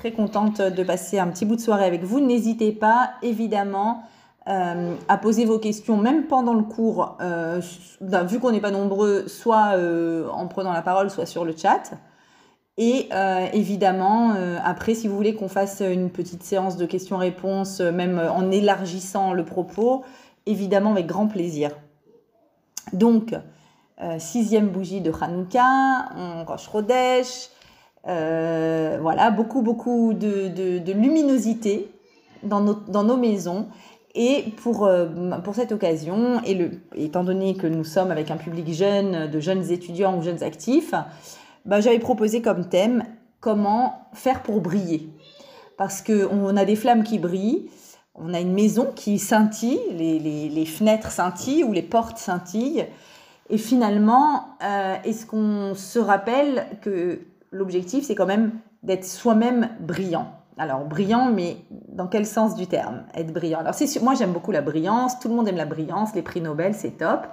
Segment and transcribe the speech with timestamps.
[0.00, 2.20] Très contente de passer un petit bout de soirée avec vous.
[2.20, 4.04] N'hésitez pas, évidemment,
[4.48, 7.60] euh, à poser vos questions, même pendant le cours, euh,
[8.00, 11.92] vu qu'on n'est pas nombreux, soit euh, en prenant la parole, soit sur le chat.
[12.78, 13.10] Et
[13.52, 14.32] évidemment,
[14.64, 19.44] après, si vous voulez qu'on fasse une petite séance de questions-réponses, même en élargissant le
[19.44, 20.02] propos,
[20.46, 21.72] évidemment, avec grand plaisir.
[22.94, 23.34] Donc,
[24.16, 27.50] sixième bougie de Hanouka, on Roche Rodèche.
[28.04, 31.90] Voilà, beaucoup, beaucoup de, luminosité
[32.42, 33.66] dans nos maisons.
[34.14, 35.06] Et pour, euh,
[35.44, 39.40] pour cette occasion, et le, étant donné que nous sommes avec un public jeune, de
[39.40, 40.94] jeunes étudiants ou jeunes actifs,
[41.64, 43.04] bah, j'avais proposé comme thème
[43.38, 45.10] comment faire pour briller.
[45.76, 47.70] Parce qu'on a des flammes qui brillent,
[48.16, 52.86] on a une maison qui scintille, les, les, les fenêtres scintillent ou les portes scintillent.
[53.48, 60.40] Et finalement, euh, est-ce qu'on se rappelle que l'objectif, c'est quand même d'être soi-même brillant
[60.60, 61.56] alors, brillant, mais
[61.88, 63.60] dans quel sens du terme Être brillant?
[63.60, 65.18] Alors, moi, j'aime beaucoup la brillance.
[65.18, 66.14] Tout le monde aime la brillance.
[66.14, 67.26] Les prix Nobel, c'est top.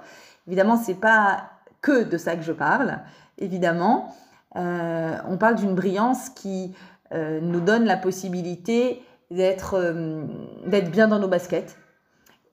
[0.46, 1.44] Évidemment, c'est pas
[1.82, 3.00] que de ça que je parle.
[3.36, 4.14] Évidemment,
[4.56, 6.72] euh, on parle d'une brillance qui
[7.12, 10.24] euh, nous donne la possibilité euh,
[10.66, 11.76] d'être bien dans nos baskets.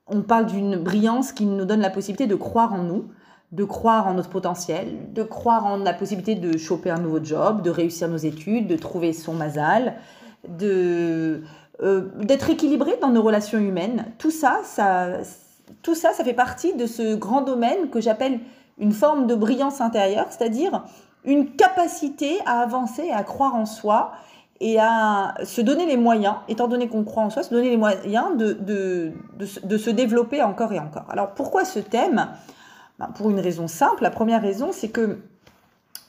[0.08, 3.12] On parle d'une brillance qui nous donne la possibilité de croire en nous,
[3.52, 7.62] de croire en notre potentiel, de croire en la possibilité de choper un nouveau job,
[7.62, 9.96] de réussir nos études, de trouver son mazal,
[10.48, 11.42] de
[11.84, 14.06] euh, d'être équilibré dans nos relations humaines.
[14.18, 15.08] Tout ça, ça,
[15.82, 18.40] tout ça, ça fait partie de ce grand domaine que j'appelle
[18.78, 20.86] une forme de brillance intérieure, c'est-à-dire
[21.26, 24.14] une capacité à avancer, à croire en soi
[24.62, 27.78] et à se donner les moyens, étant donné qu'on croit en soi, se donner les
[27.78, 31.06] moyens de, de, de, se développer encore et encore.
[31.10, 32.28] Alors pourquoi ce thème?
[33.00, 34.04] Ben, Pour une raison simple.
[34.04, 35.20] La première raison, c'est que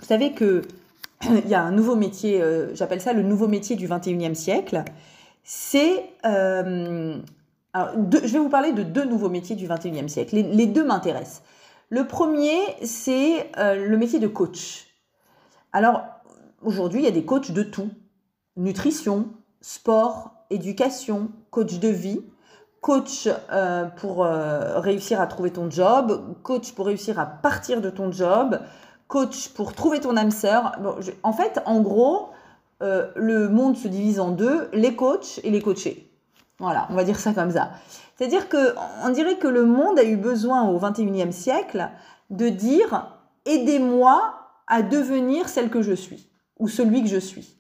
[0.01, 0.63] vous savez que
[1.23, 4.85] il y a un nouveau métier, euh, j'appelle ça le nouveau métier du 21e siècle.
[5.45, 6.11] C'est.
[6.25, 7.19] Euh,
[7.75, 10.35] je vais vous parler de deux nouveaux métiers du 21e siècle.
[10.35, 11.43] Les, deux m'intéressent.
[11.91, 14.87] Le premier, c'est euh, le métier de coach.
[15.73, 16.03] Alors,
[16.63, 17.91] aujourd'hui, il y a des coachs de tout
[18.57, 19.29] nutrition,
[19.61, 22.23] sport, éducation, coach de vie,
[22.87, 23.29] coach
[23.97, 28.61] pour réussir à trouver ton job, coach pour réussir à partir de ton job,
[29.09, 30.77] coach pour trouver ton âme sœur.
[31.25, 32.31] en fait, en gros,
[32.83, 36.11] euh, le monde se divise en deux, les coachs et les coachés.
[36.59, 37.71] Voilà, on va dire ça comme ça.
[38.17, 38.75] C'est-à-dire que
[39.05, 41.89] on dirait que le monde a eu besoin au 21e siècle
[42.31, 43.11] de dire
[43.45, 44.35] aidez-moi
[44.67, 47.57] à devenir celle que je suis ou celui que je suis.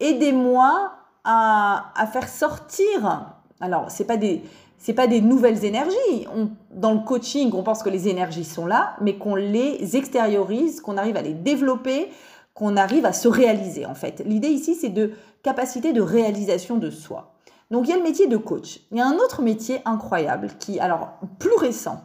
[0.00, 0.92] Aidez-moi
[1.24, 3.34] à, à, faire sortir.
[3.60, 4.42] Alors, c'est pas des
[4.78, 6.26] c'est pas des nouvelles énergies.
[6.70, 10.96] dans le coaching, on pense que les énergies sont là, mais qu'on les extériorise, qu'on
[10.96, 12.10] arrive à les développer,
[12.52, 14.22] qu'on arrive à se réaliser en fait.
[14.24, 15.12] L'idée ici, c'est de
[15.42, 17.34] capacité de réalisation de soi.
[17.70, 18.80] Donc il y a le métier de coach.
[18.90, 22.00] Il y a un autre métier incroyable qui, alors plus récent,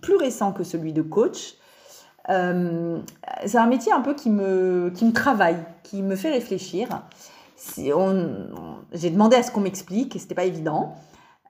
[0.00, 1.54] plus récent que celui de coach.
[2.28, 3.00] Euh,
[3.46, 6.88] c'est un métier un peu qui me, qui me travaille, qui me fait réfléchir.
[7.76, 10.96] J'ai demandé à ce qu'on m'explique, et c'était pas évident.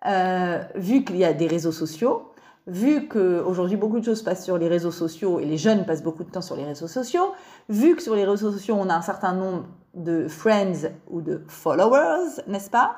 [0.07, 2.33] Euh, vu qu'il y a des réseaux sociaux,
[2.67, 6.25] vu qu'aujourd'hui beaucoup de choses passent sur les réseaux sociaux et les jeunes passent beaucoup
[6.25, 7.33] de temps sur les réseaux sociaux,
[7.69, 9.65] vu que sur les réseaux sociaux on a un certain nombre
[9.95, 12.97] de friends ou de followers, n'est-ce pas?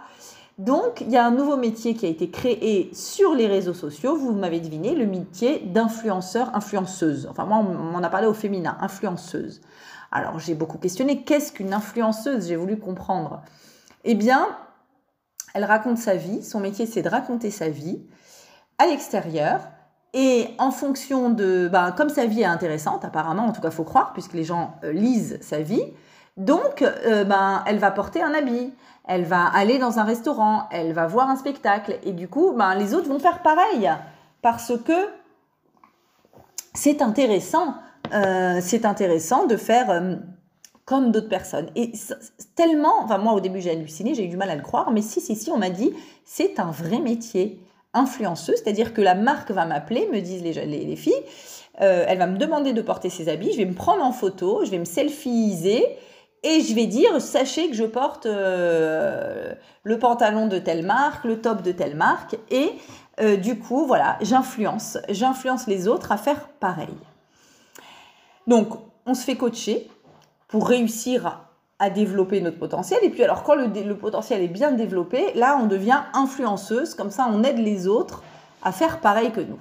[0.56, 4.16] Donc, il y a un nouveau métier qui a été créé sur les réseaux sociaux.
[4.16, 7.26] Vous m'avez deviné, le métier d'influenceur, influenceuse.
[7.28, 9.60] Enfin, moi, on m'en a parlé au féminin, influenceuse.
[10.12, 11.24] Alors, j'ai beaucoup questionné.
[11.24, 12.46] Qu'est-ce qu'une influenceuse?
[12.46, 13.42] J'ai voulu comprendre.
[14.04, 14.46] Eh bien,
[15.54, 16.42] elle raconte sa vie.
[16.42, 18.02] Son métier, c'est de raconter sa vie
[18.78, 19.60] à l'extérieur.
[20.12, 23.84] Et en fonction de, ben, comme sa vie est intéressante, apparemment, en tout cas, faut
[23.84, 25.82] croire, puisque les gens euh, lisent sa vie,
[26.36, 28.72] donc, euh, ben, elle va porter un habit,
[29.06, 32.74] elle va aller dans un restaurant, elle va voir un spectacle, et du coup, ben,
[32.74, 33.90] les autres vont faire pareil,
[34.42, 35.08] parce que
[36.74, 37.74] c'est intéressant,
[38.12, 39.90] euh, c'est intéressant de faire
[40.84, 41.68] comme d'autres personnes.
[41.76, 41.92] Et
[42.56, 45.02] tellement, enfin moi au début j'ai halluciné, j'ai eu du mal à le croire, mais
[45.02, 45.92] si, si, si, on m'a dit,
[46.24, 47.60] c'est un vrai métier
[47.94, 51.12] influenceuse, c'est-à-dire que la marque va m'appeler, me disent les, les, filles,
[51.80, 54.64] euh, elle va me demander de porter ses habits, je vais me prendre en photo,
[54.64, 55.86] je vais me selfieiser,
[56.42, 61.40] et je vais dire, sachez que je porte euh, le pantalon de telle marque, le
[61.40, 62.72] top de telle marque, et
[63.20, 66.88] euh, du coup, voilà, j'influence, j'influence les autres à faire pareil.
[68.46, 68.68] Donc,
[69.06, 69.88] on se fait coacher,
[70.54, 71.40] pour réussir
[71.80, 73.00] à développer notre potentiel.
[73.02, 77.26] Et puis alors quand le, potentiel est bien développé, là on devient influenceuse, comme ça
[77.28, 78.22] on aide les autres
[78.62, 79.58] à faire pareil que nous.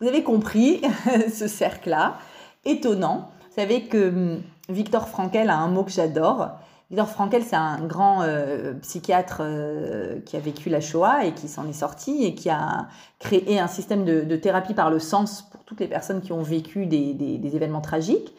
[0.00, 0.80] Vous avez compris
[1.30, 2.16] ce cercle-là,
[2.64, 3.32] étonnant.
[3.50, 6.52] Vous savez que hum, Victor Frankel a un mot que j'adore.
[6.88, 11.48] Viktor Frankl, c'est un grand euh, psychiatre euh, qui a vécu la Shoah et qui
[11.48, 12.88] s'en est sorti et qui a
[13.18, 16.86] créé un système de, thérapie par le sens pour toutes les personnes qui ont vécu
[16.86, 18.32] des, événements tragiques.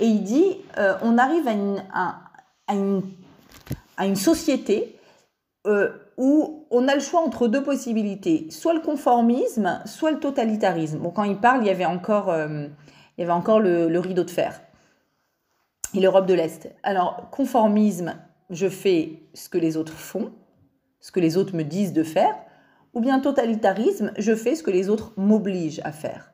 [0.00, 4.96] Et il dit, euh, on arrive à une, société
[6.16, 10.98] où on a le choix entre deux possibilités, soit le conformisme, soit le totalitarisme.
[10.98, 12.70] Bon, quand il parle, il y avait encore, il
[13.18, 14.60] y avait encore le rideau de fer
[15.94, 16.70] et l'Europe de l'Est.
[16.82, 18.14] Alors, conformisme,
[18.50, 20.32] je fais ce que les autres font,
[21.00, 22.34] ce que les autres me disent de faire,
[22.94, 26.32] ou bien totalitarisme, je fais ce que les autres m'obligent à faire.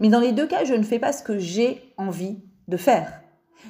[0.00, 2.38] Mais dans les deux cas, je ne fais pas ce que j'ai envie
[2.68, 3.20] de faire,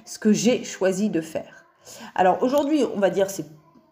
[0.05, 1.67] ce que j'ai choisi de faire.
[2.15, 3.47] Alors aujourd'hui, on va dire, c'est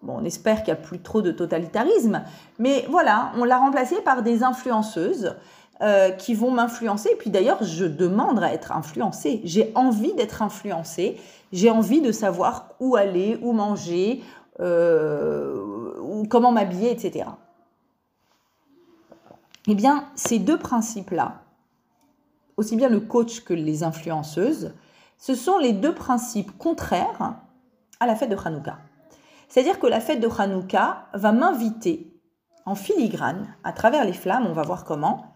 [0.06, 2.24] on espère qu'il n'y a plus trop de totalitarisme,
[2.58, 5.36] mais voilà, on l'a remplacé par des influenceuses
[5.80, 7.10] euh, qui vont m'influencer.
[7.10, 9.40] Et puis d'ailleurs, je demande à être influencée.
[9.44, 11.20] J'ai envie d'être influencée.
[11.52, 14.22] J'ai envie de savoir où aller, où manger,
[14.60, 17.26] euh, comment m'habiller, etc.
[19.66, 21.42] Eh bien, ces deux principes-là,
[22.56, 24.74] aussi bien le coach que les influenceuses,
[25.22, 27.36] ce sont les deux principes contraires
[28.00, 28.78] à la fête de Hanouka.
[29.48, 32.12] C'est-à-dire que la fête de Hanouka va m'inviter
[32.66, 35.32] en filigrane, à travers les flammes, on va voir comment,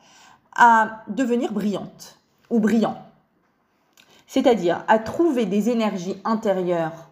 [0.56, 2.18] à devenir brillante
[2.50, 3.00] ou brillant.
[4.26, 7.08] C'est-à-dire à trouver des énergies intérieures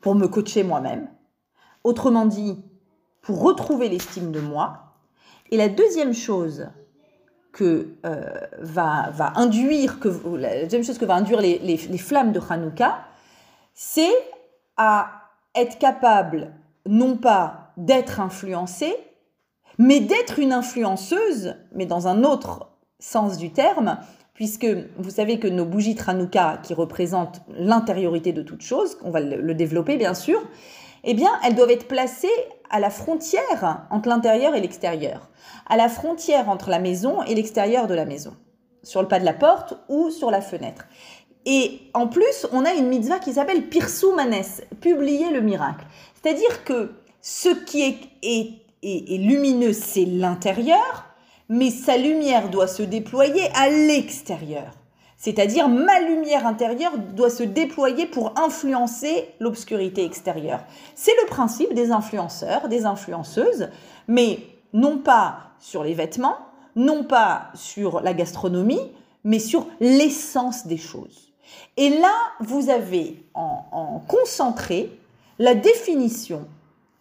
[0.00, 1.10] pour me coacher moi-même.
[1.82, 2.56] Autrement dit,
[3.20, 4.94] pour retrouver l'estime de moi.
[5.50, 6.68] Et la deuxième chose
[7.54, 8.24] que euh,
[8.60, 12.98] va, va, induire, que, la deuxième chose que va induire les, les, flammes de Hanouka,
[13.74, 14.14] c'est
[14.76, 16.50] à être capable
[16.84, 18.94] non pas d'être influencée,
[19.78, 23.98] mais d'être une influenceuse, mais dans un autre sens du terme,
[24.34, 24.66] puisque
[24.98, 29.54] vous savez que nos bougies Tranouka, qui représentent l'intériorité de toute chose, on va le
[29.54, 30.42] développer bien sûr,
[31.04, 32.28] eh bien, elles doivent être placées
[32.70, 35.30] à la frontière entre l'intérieur et l'extérieur,
[35.66, 38.34] à la frontière entre la maison et l'extérieur de la maison,
[38.82, 40.86] sur le pas de la porte ou sur la fenêtre.
[41.46, 44.44] Et en plus, on a une mitzvah qui s'appelle Pirsou Manes,
[44.80, 45.84] publier le miracle.
[46.14, 51.04] C'est-à-dire que ce qui est, est lumineux, c'est l'intérieur,
[51.48, 54.72] mais sa lumière doit se déployer à l'extérieur.
[55.24, 60.62] C'est-à-dire ma lumière intérieure doit se déployer pour influencer l'obscurité extérieure.
[60.94, 63.70] C'est le principe des influenceurs, des influenceuses,
[64.06, 64.40] mais
[64.74, 66.36] non pas sur les vêtements,
[66.76, 68.92] non pas sur la gastronomie,
[69.24, 71.32] mais sur l'essence des choses.
[71.78, 74.92] Et là, vous avez en, en concentré
[75.38, 76.46] la définition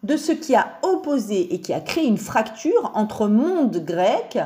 [0.04, 4.40] de ce qui a opposé et qui a créé une fracture entre monde grec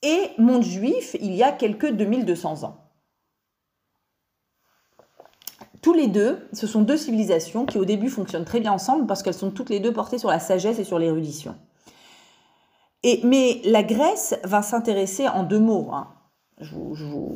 [0.00, 2.81] et monde juif il y a quelques 2200 ans.
[5.82, 9.22] Tous les deux, ce sont deux civilisations qui au début fonctionnent très bien ensemble parce
[9.22, 11.56] qu'elles sont toutes les deux portées sur la sagesse et sur l'érudition.
[13.02, 15.88] Et, mais la Grèce va s'intéresser en deux mots.
[15.92, 16.06] Hein.
[16.60, 17.34] Je, vous,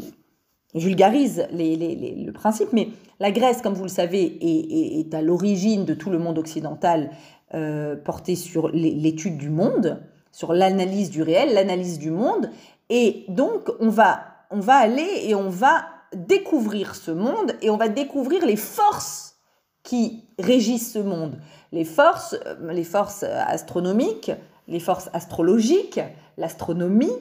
[0.74, 5.94] vulgarise le principe, mais la Grèce, comme vous le savez, est, est à l'origine de
[5.94, 7.10] tout le monde occidental
[7.54, 12.50] euh, porté sur l'étude du monde, sur l'analyse du réel, l'analyse du monde.
[12.90, 14.20] Et donc, on va,
[14.52, 19.36] on va aller et on va découvrir ce monde et on va découvrir les forces
[19.82, 21.38] qui régissent ce monde.
[21.72, 24.32] Les forces, euh, les forces astronomiques,
[24.68, 26.00] les forces astrologiques,
[26.36, 27.12] l'astronomie.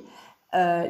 [0.55, 0.87] Euh,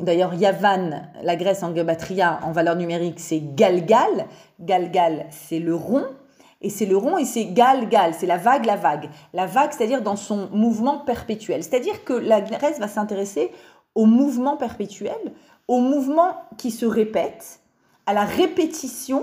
[0.00, 4.26] D'ailleurs, Yavan, la Grèce en gématria, en valeur numérique, c'est Galgal.
[4.60, 6.04] Galgal, c'est le rond.
[6.62, 9.08] Et c'est le rond et c'est gal, gal, c'est la vague, la vague.
[9.32, 11.62] La vague, c'est-à-dire dans son mouvement perpétuel.
[11.62, 13.50] C'est-à-dire que la Grèce va s'intéresser
[13.94, 15.16] au mouvement perpétuel,
[15.70, 17.60] au mouvement qui se répète,
[18.04, 19.22] à la répétition,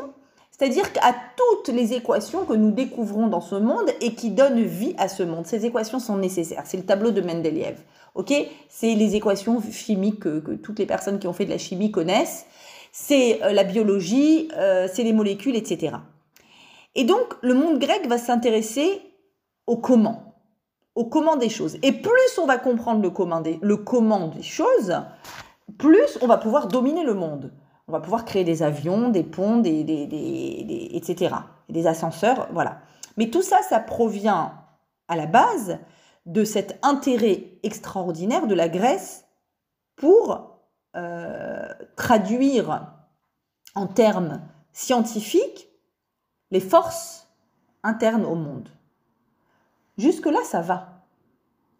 [0.49, 4.95] c'est-à-dire à toutes les équations que nous découvrons dans ce monde et qui donnent vie
[4.97, 5.45] à ce monde.
[5.45, 6.63] Ces équations sont nécessaires.
[6.63, 7.75] C'est le tableau de Mendeleev.
[8.15, 8.33] Ok?
[8.69, 12.45] C'est les équations chimiques que, toutes les personnes qui ont fait de la chimie connaissent.
[12.93, 15.97] C'est euh, la biologie, euh, c'est les molécules, etc.
[16.95, 19.01] Et donc, le monde grec va s'intéresser
[19.67, 20.33] au comment,
[20.95, 21.77] au comment des choses.
[21.83, 24.95] Et plus on va comprendre le comment des, le comment des choses,
[25.77, 27.53] plus on va pouvoir dominer le monde.
[27.87, 31.35] On va pouvoir créer des avions, des ponts, des, etc.
[31.69, 32.81] Des ascenseurs, voilà.
[33.15, 34.53] Mais tout ça, ça provient
[35.07, 35.79] à la base
[36.25, 39.25] de cet intérêt extraordinaire de la Grèce
[39.95, 40.59] pour
[40.95, 42.87] euh, traduire
[43.75, 44.41] en termes
[44.73, 45.69] scientifiques
[46.51, 47.27] les forces
[47.83, 48.69] internes au monde.
[49.97, 51.03] Jusque-là, ça va.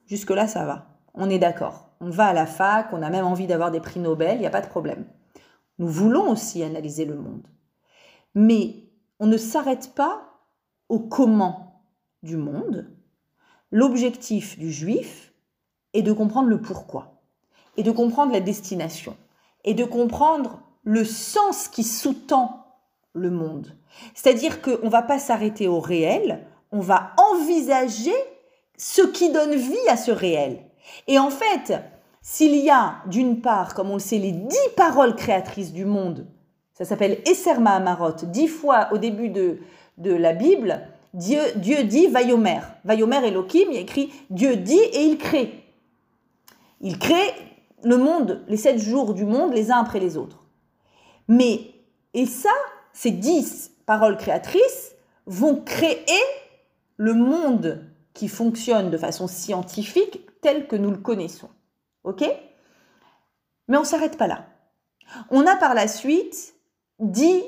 [0.08, 0.88] Jusque-là, ça va.
[1.14, 1.87] On est d'accord.
[2.00, 4.48] On va à la fac, on a même envie d'avoir des prix Nobel, il n'y
[4.48, 5.06] a pas de problème.
[5.80, 7.48] Nous voulons aussi analyser le monde.
[8.36, 8.88] Mais
[9.20, 10.22] on ne s'arrête pas
[10.90, 11.82] au comment
[12.24, 12.90] du monde,
[13.72, 15.34] l'objectif du juif
[15.94, 17.22] est de comprendre le pourquoi,
[17.76, 19.16] et de comprendre la destination,
[19.64, 22.66] et de comprendre le sens qui sous-tend
[23.14, 23.76] le monde.
[24.14, 28.14] C'est-à-dire qu'on ne va pas s'arrêter au réel, on va envisager
[28.78, 30.67] ce qui donne vie à ce réel.
[31.08, 31.74] Et en fait,
[32.22, 36.28] s'il y a d'une part, comme on le sait, les dix paroles créatrices du monde,
[36.74, 39.60] ça s'appelle Esser Amarot, dix fois au début de,
[39.98, 40.82] de la Bible,
[41.14, 42.60] Dieu, Dieu dit Vayomer.
[42.84, 45.64] Vayomer Elohim, il écrit Dieu dit et il crée.
[46.82, 47.34] Il crée
[47.84, 50.44] le monde, les sept jours du monde, les uns après les autres.
[51.28, 51.72] Mais,
[52.14, 52.54] et ça,
[52.94, 54.94] ces dix paroles créatrices
[55.26, 56.22] vont créer
[56.98, 61.50] le monde qui fonctionne de façon scientifique tel que nous le connaissons.
[62.04, 62.24] OK?
[63.68, 64.46] Mais on ne s'arrête pas là.
[65.30, 66.56] On a par la suite
[67.00, 67.44] dix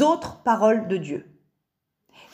[0.00, 1.26] autres paroles de Dieu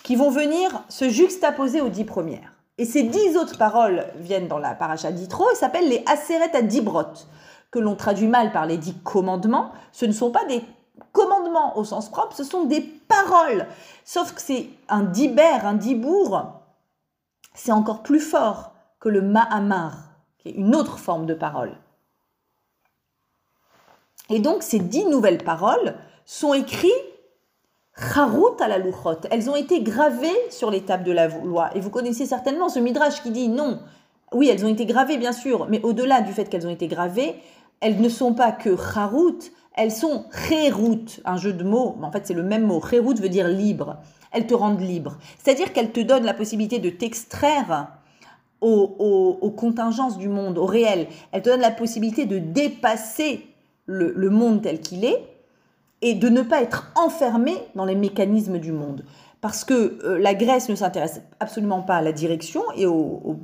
[0.02, 2.54] qui vont venir se juxtaposer aux dix premières.
[2.78, 6.62] Et ces dix autres paroles viennent dans la paracha d'Itro et s'appellent les Aseret à
[6.62, 7.12] Dibrot,
[7.70, 9.72] que l'on traduit mal par les dix commandements.
[9.92, 10.64] Ce ne sont pas des
[11.12, 13.66] commandements au sens propre, ce sont des paroles.
[14.04, 16.62] Sauf que c'est un diber, un dibour,
[17.54, 18.69] c'est encore plus fort
[19.00, 21.72] que le ma'amar, qui est une autre forme de parole.
[24.28, 26.92] Et donc ces dix nouvelles paroles sont écrites
[27.96, 29.20] Harut à la louchot.
[29.30, 31.70] Elles ont été gravées sur les tables de la loi.
[31.74, 33.80] Et vous connaissez certainement ce midrash qui dit non.
[34.32, 37.34] Oui, elles ont été gravées, bien sûr, mais au-delà du fait qu'elles ont été gravées,
[37.80, 41.96] elles ne sont pas que Harut, elles sont Cherut, un jeu de mots.
[41.98, 42.80] Mais en fait, c'est le même mot.
[42.80, 43.96] Cherut veut dire libre.
[44.32, 45.18] Elles te rendent libre.
[45.42, 47.88] C'est-à-dire qu'elles te donnent la possibilité de t'extraire
[48.60, 51.06] aux, contingences du monde, au réel.
[51.32, 53.46] Elles te donnent la possibilité de dépasser
[53.86, 55.30] le monde tel qu'il est
[56.02, 59.04] et de ne pas être enfermé dans les mécanismes du monde.
[59.40, 63.38] Parce que euh, la Grèce ne s'intéresse absolument pas à la direction et au,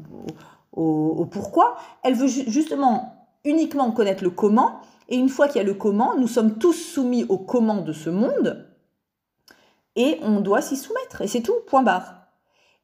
[1.30, 1.76] pourquoi.
[2.02, 4.80] Elle veut justement uniquement connaître le comment.
[5.08, 7.92] Et une fois qu'il y a le comment, nous sommes tous soumis au comment de
[7.92, 8.66] ce monde
[9.94, 11.22] et on doit s'y soumettre.
[11.22, 12.15] Et c'est tout, point barre.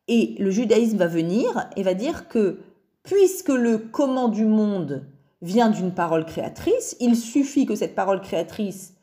[0.09, 2.59] Et le judaïsme va venir et va dire que
[3.02, 5.06] puisque le comment du monde
[5.40, 8.94] vient d'une parole créatrice, il suffit que cette parole créatrice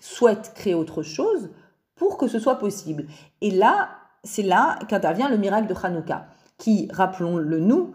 [0.00, 1.50] souhaite créer autre chose
[1.94, 3.06] pour que ce soit possible.
[3.40, 3.90] Et là,
[4.24, 6.26] c'est là qu'intervient le miracle de Hanouka,
[6.58, 7.94] qui, rappelons-le nous,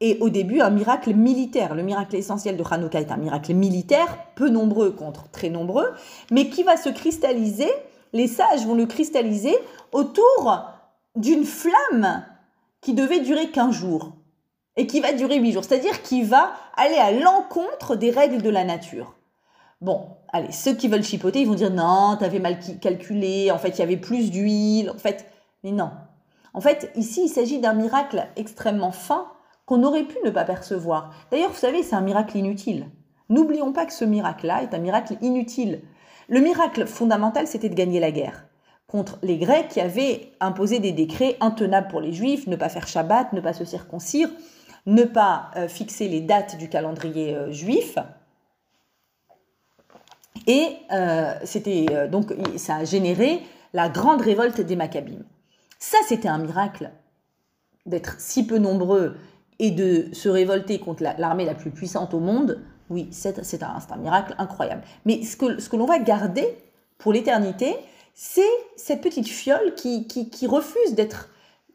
[0.00, 1.74] est au début un miracle militaire.
[1.74, 5.90] Le miracle essentiel de Hanouka est un miracle militaire, peu nombreux contre très nombreux,
[6.30, 7.70] mais qui va se cristalliser,
[8.12, 9.56] les sages vont le cristalliser
[9.92, 10.75] autour
[11.16, 12.24] d'une flamme
[12.80, 14.12] qui devait durer 15 jours
[14.76, 18.50] et qui va durer 8 jours, c'est-à-dire qui va aller à l'encontre des règles de
[18.50, 19.14] la nature.
[19.80, 23.70] Bon, allez, ceux qui veulent chipoter, ils vont dire non, t'avais mal calculé, en fait,
[23.70, 25.26] il y avait plus d'huile, en fait,
[25.64, 25.90] mais non.
[26.54, 29.26] En fait, ici, il s'agit d'un miracle extrêmement fin
[29.66, 31.12] qu'on aurait pu ne pas percevoir.
[31.30, 32.88] D'ailleurs, vous savez, c'est un miracle inutile.
[33.28, 35.82] N'oublions pas que ce miracle-là est un miracle inutile.
[36.28, 38.46] Le miracle fondamental, c'était de gagner la guerre
[38.86, 42.86] contre les Grecs qui avaient imposé des décrets intenables pour les Juifs, ne pas faire
[42.86, 44.28] Shabbat, ne pas se circoncire,
[44.86, 47.98] ne pas euh, fixer les dates du calendrier euh, juif.
[50.46, 55.24] Et euh, c'était donc ça a généré la grande révolte des Maccabim.
[55.78, 56.90] Ça, c'était un miracle
[57.84, 59.16] d'être si peu nombreux
[59.58, 62.62] et de se révolter contre l'armée la, plus puissante au monde.
[62.90, 64.82] Oui, c'est un, un, miracle incroyable.
[65.04, 66.46] Mais ce que, ce que l'on va garder
[66.98, 67.76] pour l'éternité,
[68.18, 68.42] c'est
[68.76, 71.28] cette petite fiole qui, qui, qui refuse d'être,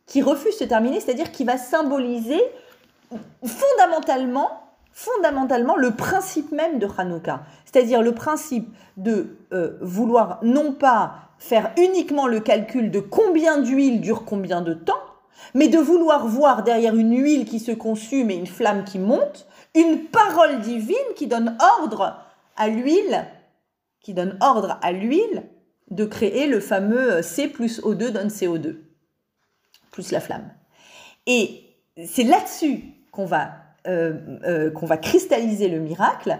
[0.07, 2.41] qui refuse de terminer, c'est-à-dire qui va symboliser
[3.45, 4.49] fondamentalement
[4.91, 8.67] fondamentalement le principe même de Hanouka, c'est-à-dire le principe
[8.97, 14.73] de euh, vouloir non pas faire uniquement le calcul de combien d'huile dure combien de
[14.73, 14.99] temps,
[15.53, 19.47] mais de vouloir voir derrière une huile qui se consume et une flamme qui monte,
[19.75, 22.17] une parole divine qui donne ordre
[22.57, 23.25] à l'huile,
[24.01, 25.43] qui donne ordre à l'huile
[25.91, 28.77] de créer le fameux C plus O2 donne CO2,
[29.91, 30.49] plus la flamme.
[31.27, 31.63] Et
[32.07, 33.51] c'est là-dessus qu'on va
[33.87, 36.37] euh, euh, va cristalliser le miracle.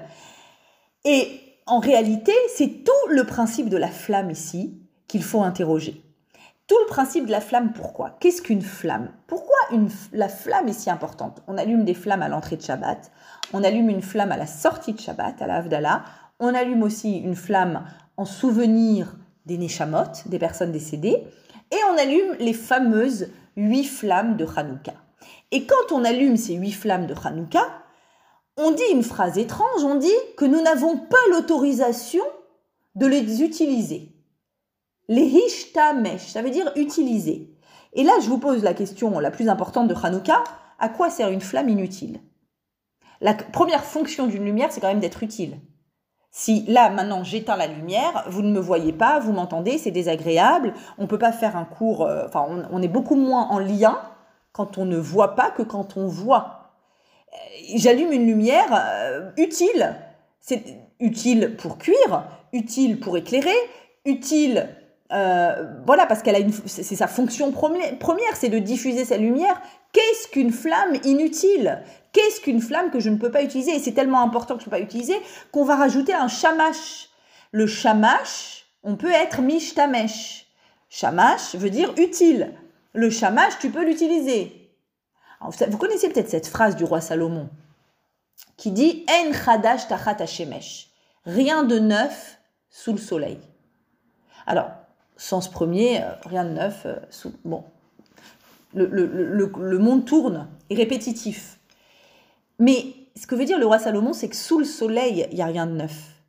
[1.05, 6.03] Et en réalité, c'est tout le principe de la flamme ici qu'il faut interroger.
[6.67, 8.17] Tout le principe de la flamme, pourquoi?
[8.19, 9.09] Qu'est-ce qu'une flamme?
[9.27, 11.41] Pourquoi une, la flamme est si importante?
[11.47, 13.11] On allume des flammes à l'entrée de Shabbat,
[13.53, 16.03] on allume une flamme à la sortie de Shabbat, à la Havdalah,
[16.39, 17.83] on allume aussi une flamme
[18.17, 21.23] en souvenir des Neshamot, des personnes décédées,
[21.71, 24.93] et on allume les fameuses huit flammes de Hanouka.
[25.51, 27.63] Et quand on allume ces huit flammes de Hanouka,
[28.57, 32.23] on dit une phrase étrange, on dit que nous n'avons pas l'autorisation
[32.95, 34.13] de les utiliser.
[35.07, 37.55] Les hishtamesh, ça veut dire utiliser.
[37.93, 40.43] Et là, je vous pose la question la plus importante de Hanouka,
[40.79, 42.21] à quoi sert une flamme inutile?
[43.19, 45.59] La première fonction d'une lumière, c'est quand même d'être utile.
[46.33, 50.73] Si là, maintenant, j'éteins la lumière, vous ne me voyez pas, vous m'entendez, c'est désagréable,
[50.97, 53.99] on ne peut pas faire un cours, euh, enfin, on, est beaucoup moins en lien
[54.53, 56.71] quand on ne voit pas que quand on voit.
[57.33, 57.37] Euh,
[57.75, 59.93] j'allume une lumière euh, utile.
[60.39, 60.63] C'est
[61.01, 62.23] utile pour cuire,
[62.53, 63.49] utile pour éclairer,
[64.05, 64.69] utile
[65.85, 69.61] voilà, parce qu'elle a une, c'est sa fonction première, c'est de diffuser sa lumière.
[69.93, 71.83] Qu'est-ce qu'une flamme inutile?
[72.13, 73.75] Qu'est-ce qu'une flamme que je ne peux pas utiliser?
[73.75, 75.15] Et c'est tellement important que je ne peux pas utiliser
[75.51, 77.09] qu'on va rajouter un shamash.
[77.51, 80.47] Le shamash, on peut être mishtamesh.
[80.89, 82.53] Shamash veut dire utile.
[82.93, 84.73] Le shamash, tu peux l'utiliser.
[85.41, 87.49] Vous connaissez peut-être cette phrase du roi Salomon
[88.57, 90.17] qui dit En chadash tachat
[91.25, 92.39] Rien de neuf
[92.69, 93.39] sous le soleil.
[94.45, 94.69] Alors,
[95.21, 97.31] sens premier, euh, rien de neuf euh, sous.
[97.45, 97.63] Bon.
[98.73, 101.59] Le, le monde tourne, est répétitif.
[102.57, 102.85] Mais
[103.17, 105.45] ce que veut dire le roi Salomon, c'est que sous le soleil, il n'y a
[105.45, 106.23] rien de neuf.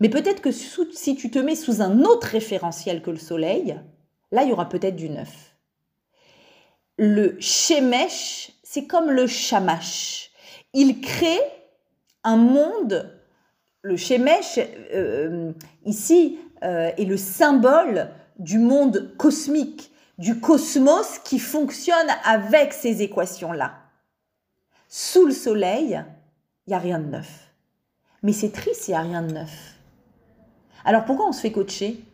[0.00, 3.78] Mais peut-être que si tu te mets sous un autre référentiel que le soleil,
[4.30, 5.54] là, il y aura peut-être du neuf.
[6.96, 10.30] Le shemesh, c'est comme le shamash.
[10.72, 11.40] Il crée
[12.24, 13.12] un monde.
[13.82, 14.58] Le shemesh,
[14.94, 15.52] euh,
[15.84, 18.08] ici, est le symbole
[18.42, 23.72] du monde cosmique, du cosmos qui fonctionne avec ces équations-là
[24.94, 26.04] sous le soleil,
[26.66, 27.50] il n'y a rien de neuf.
[28.22, 29.78] Mais c'est triste, il n'y a rien de neuf.
[30.84, 32.04] Alors pourquoi on se fait coacher?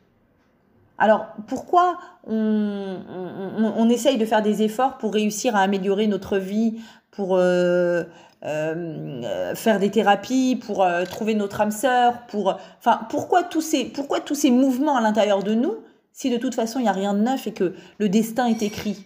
[0.96, 6.80] Alors pourquoi on, essaye de faire des efforts pour réussir à améliorer notre vie,
[7.10, 8.04] pour euh,
[8.44, 12.60] euh, faire des thérapies, pour euh, trouver notre âme sœur, pour...
[12.78, 15.74] Enfin, pourquoi tous ces, pourquoi tous ces mouvements à l'intérieur de nous
[16.18, 18.62] si de toute façon il n'y a rien de neuf et que le destin est
[18.62, 19.04] écrit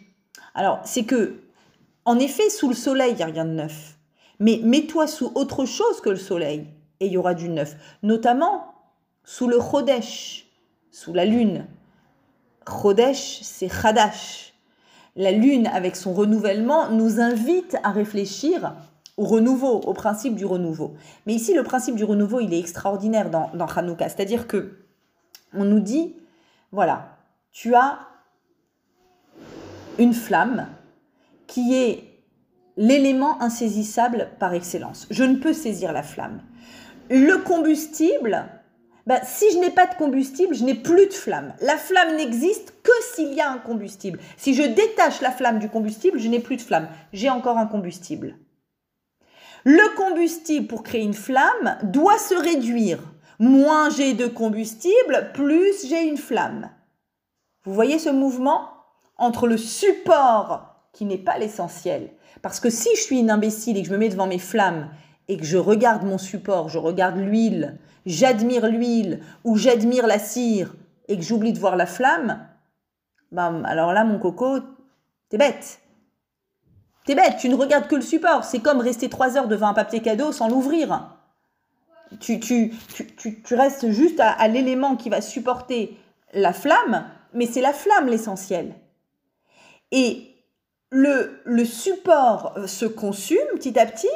[0.54, 1.42] Alors, c'est que
[2.06, 3.98] en effet, sous le soleil, il n'y a rien de neuf.
[4.40, 6.66] Mais mets-toi sous autre chose que le soleil
[7.00, 7.76] et il y aura du neuf.
[8.02, 8.64] Notamment
[9.24, 10.46] sous le Chodesh,
[10.90, 11.66] sous la lune.
[12.66, 14.54] Chodesh, c'est Chadash.
[15.14, 18.74] La lune, avec son renouvellement, nous invite à réfléchir
[19.18, 20.94] au renouveau, au principe du renouveau.
[21.26, 24.08] Mais ici, le principe du renouveau, il est extraordinaire dans, dans Hanouka.
[24.08, 24.78] C'est-à-dire que
[25.52, 26.14] on nous dit,
[26.72, 27.18] voilà,
[27.52, 27.98] tu as
[29.98, 30.68] une flamme
[31.46, 32.12] qui est
[32.78, 35.06] l'élément insaisissable par excellence.
[35.10, 36.40] Je ne peux saisir la flamme.
[37.10, 38.48] Le combustible,
[39.06, 41.52] ben, si je n'ai pas de combustible, je n'ai plus de flamme.
[41.60, 44.18] La flamme n'existe que s'il y a un combustible.
[44.38, 46.88] Si je détache la flamme du combustible, je n'ai plus de flamme.
[47.12, 48.36] J'ai encore un combustible.
[49.64, 53.11] Le combustible pour créer une flamme doit se réduire.
[53.42, 56.70] Moins j'ai de combustible, plus j'ai une flamme.
[57.64, 58.68] Vous voyez ce mouvement
[59.16, 62.10] entre le support qui n'est pas l'essentiel.
[62.40, 64.90] Parce que si je suis une imbécile et que je me mets devant mes flammes
[65.26, 70.76] et que je regarde mon support, je regarde l'huile, j'admire l'huile ou j'admire la cire
[71.08, 72.46] et que j'oublie de voir la flamme,
[73.32, 74.60] ben, alors là, mon coco,
[75.30, 75.80] t'es bête.
[77.06, 78.44] T'es bête, tu ne regardes que le support.
[78.44, 81.11] C'est comme rester trois heures devant un papier cadeau sans l'ouvrir.
[82.20, 82.72] Tu, tu,
[83.16, 85.96] tu, tu, restes juste à, à l'élément qui va supporter
[86.32, 88.74] la flamme, mais c'est la flamme l'essentiel.
[89.90, 90.32] Et
[90.92, 94.08] le, support euh, se consume petit à petit,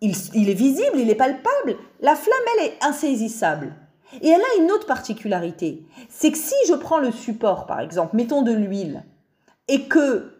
[0.00, 3.74] il, est visible, il est palpable, la flamme, elle est insaisissable.
[4.20, 8.14] Et elle a une autre particularité, c'est que si je prends le support, par exemple,
[8.14, 9.04] mettons de l'huile,
[9.68, 10.35] et que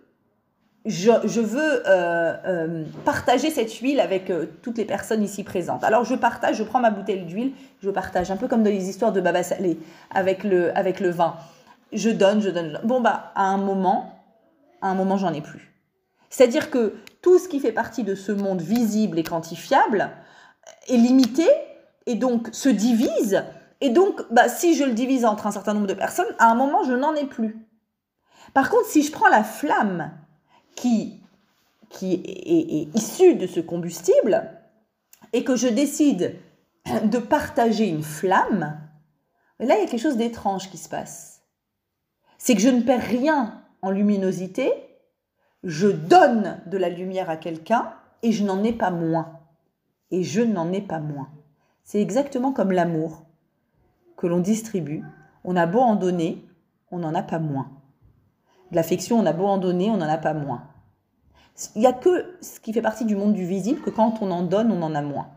[0.87, 5.85] je, veux euh, euh, partager cette huile avec toutes les personnes ici présentes.
[5.85, 8.89] Alors je partage, je prends ma bouteille d'huile, je partage, un peu comme dans les
[8.89, 9.79] histoires de Baba Salé
[10.15, 11.37] avec le, avec le vin.
[11.93, 12.81] Je donne, je donne.
[12.85, 14.13] Bon, bah, à un moment,
[14.83, 15.73] à un moment, j'en ai plus.
[16.31, 20.11] C'est-à-dire que tout ce qui fait partie de ce monde visible et quantifiable
[20.89, 21.47] est limité
[22.07, 23.45] et donc se divise.
[23.81, 26.55] Et donc, bah, si je le divise entre un certain nombre de personnes, à un
[26.55, 27.67] moment, je n'en ai plus.
[28.55, 30.11] Par contre, si je prends la flamme
[30.77, 31.21] qui,
[31.91, 34.53] qui est, est issue de ce combustible
[35.33, 36.37] et que je décide
[37.05, 38.79] de partager une flamme,
[39.59, 41.43] là, il y a quelque chose d'étrange qui se passe.
[42.39, 44.73] C'est que je ne perds rien en luminosité,
[45.65, 49.41] je donne de la lumière à quelqu'un et je n'en ai pas moins.
[50.11, 51.29] Et je n'en ai pas moins.
[51.83, 53.27] C'est exactement comme l'amour
[54.17, 55.03] que l'on distribue.
[55.45, 56.45] On a beau en donner,
[56.91, 57.71] on n'en a pas moins.
[58.73, 60.63] L'affection, on a beau en donner, on n'en a pas moins.
[61.75, 64.31] Il n'y a que ce qui fait partie du monde du visible que quand on
[64.31, 65.29] en donne, on en a moins.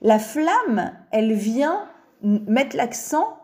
[0.00, 1.88] La flamme, elle vient
[2.22, 3.38] mettre l'accent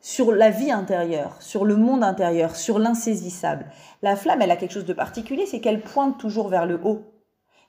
[0.00, 3.66] sur la vie intérieure, sur le monde intérieur, sur l'insaisissable.
[4.02, 7.02] La flamme, elle a quelque chose de particulier, c'est qu'elle pointe toujours vers le haut.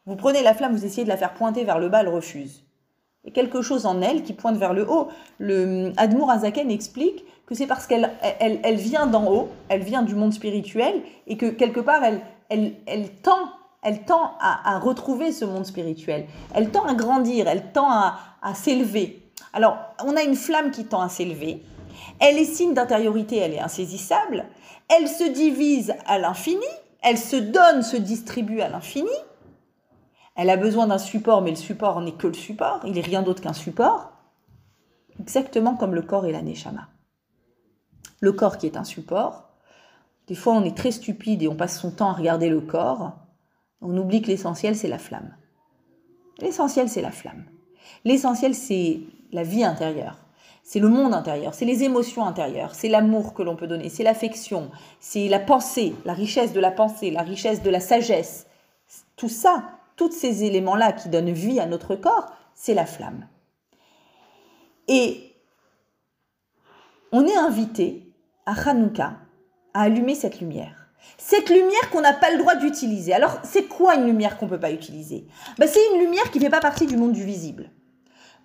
[0.05, 2.65] Vous prenez la flamme, vous essayez de la faire pointer vers le bas, elle refuse.
[3.23, 5.09] Il y a quelque chose en elle qui pointe vers le haut.
[5.39, 10.13] Le Admour Azaken explique que c'est parce qu'elle elle, vient d'en haut, elle vient du
[10.13, 13.49] monde spirituel, et que quelque part, elle, elle, elle tend,
[13.81, 16.27] elle tend à, retrouver ce monde spirituel.
[16.53, 19.23] Elle tend à grandir, elle tend à, à s'élever.
[19.51, 21.63] Alors, on a une flamme qui tend à s'élever.
[22.19, 24.45] Elle est signe d'intériorité, elle est insaisissable.
[24.87, 26.61] Elle se divise à l'infini.
[27.01, 29.09] Elle se donne, se distribue à l'infini.
[30.35, 32.81] Elle a besoin d'un support, mais le support n'est que le support.
[32.85, 34.11] Il n'est rien d'autre qu'un support.
[35.19, 36.89] Exactement comme le corps et la neshama
[38.19, 39.49] le corps qui est un support.
[40.27, 43.13] Des fois, on est très stupide et on passe son temps à regarder le corps.
[43.81, 45.35] On oublie que l'essentiel, c'est la flamme.
[46.39, 47.45] L'essentiel, c'est la flamme.
[48.05, 49.01] L'essentiel, c'est
[49.31, 50.17] la vie intérieure.
[50.63, 54.03] C'est le monde intérieur, c'est les émotions intérieures, c'est l'amour que l'on peut donner, c'est
[54.03, 58.45] l'affection, c'est la pensée, la richesse de la pensée, la richesse de la sagesse.
[59.15, 59.63] Tout ça,
[59.95, 63.27] tous ces éléments-là qui donnent vie à notre corps, c'est la flamme.
[64.87, 65.33] Et
[67.11, 68.08] on est invité
[68.45, 69.13] à Hanouka
[69.73, 70.89] à allumer cette lumière.
[71.17, 73.13] Cette lumière qu'on n'a pas le droit d'utiliser.
[73.13, 75.27] Alors, c'est quoi une lumière qu'on ne peut pas utiliser?
[75.57, 77.69] Ben, C'est une lumière qui ne fait pas partie du monde du visible.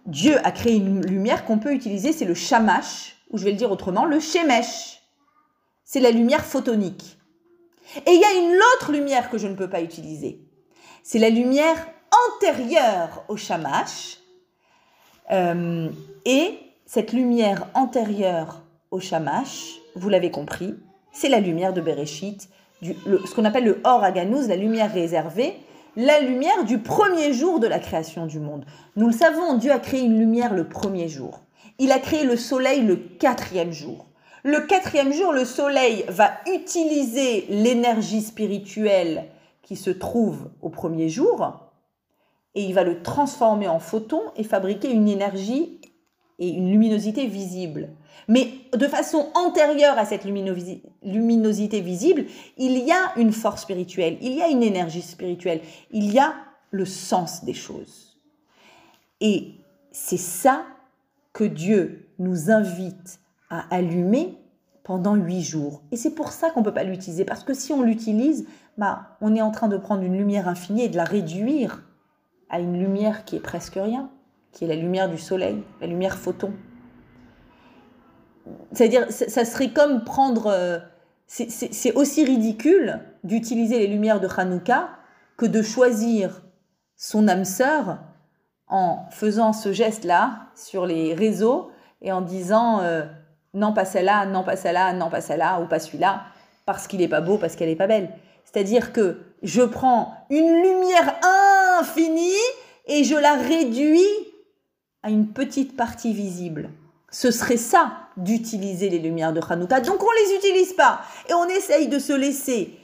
[0.06, 3.56] Dieu a créé une lumière qu'on peut utiliser, c'est le shamash, ou je vais le
[3.56, 5.02] dire autrement, le shemesh.
[5.84, 7.18] C'est la lumière photonique.
[8.06, 10.40] Et il y a une autre lumière que je ne peux pas utiliser.
[11.02, 11.86] C'est la lumière
[12.36, 14.18] antérieure au shamash.
[15.30, 15.88] Euh,
[16.24, 20.74] et cette lumière antérieure au shamash, vous l'avez compris,
[21.12, 22.48] c'est la lumière de Bereshit,
[22.82, 25.54] ce qu'on appelle le Or Aganouz, la lumière réservée,
[25.96, 28.64] la lumière du premier jour de la création du monde.
[28.96, 31.40] Nous le savons, Dieu a créé une lumière le premier jour.
[31.78, 34.06] Il a créé le soleil le quatrième jour.
[34.42, 39.26] Le quatrième jour, le soleil va utiliser l'énergie spirituelle
[39.62, 41.70] qui se trouve au premier jour
[42.54, 45.80] et il va le transformer en photon et fabriquer une énergie
[46.38, 47.90] et une luminosité visible.
[48.28, 52.24] Mais de façon antérieure à cette luminosité visible,
[52.56, 56.34] il y a une force spirituelle, il y a une énergie spirituelle, il y a
[56.70, 58.18] le sens des choses.
[59.20, 59.52] Et
[59.92, 60.64] c'est ça
[61.32, 63.20] que Dieu nous invite
[63.50, 64.38] à allumer
[64.82, 65.82] pendant huit jours.
[65.92, 69.16] Et c'est pour ça qu'on ne peut pas l'utiliser, parce que si on l'utilise, bah,
[69.20, 71.84] on est en train de prendre une lumière infinie et de la réduire
[72.50, 74.10] à une lumière qui est presque rien
[74.54, 76.52] qui est la lumière du soleil, la lumière photon.
[78.72, 80.46] C'est-à-dire, ça serait comme prendre...
[80.46, 80.78] Euh,
[81.26, 84.90] c'est aussi ridicule d'utiliser les lumières de Hanouka
[85.36, 86.42] que de choisir
[86.96, 87.98] son âme sœur
[88.68, 91.70] en faisant ce geste-là sur les réseaux
[92.02, 93.04] et en disant euh,
[93.54, 96.24] non pas celle-là, non pas celle-là, non pas celle-là ou pas celui-là
[96.66, 98.10] parce qu'il n'est pas beau, parce qu'elle n'est pas belle.
[98.44, 101.14] C'est-à-dire que je prends une lumière
[101.80, 102.32] infinie
[102.86, 104.06] et je la réduis
[105.04, 106.70] à une petite partie visible.
[107.10, 109.80] Ce serait ça d'utiliser les lumières de Hanouka.
[109.80, 112.76] Donc on ne les utilise pas et on essaye de se laisser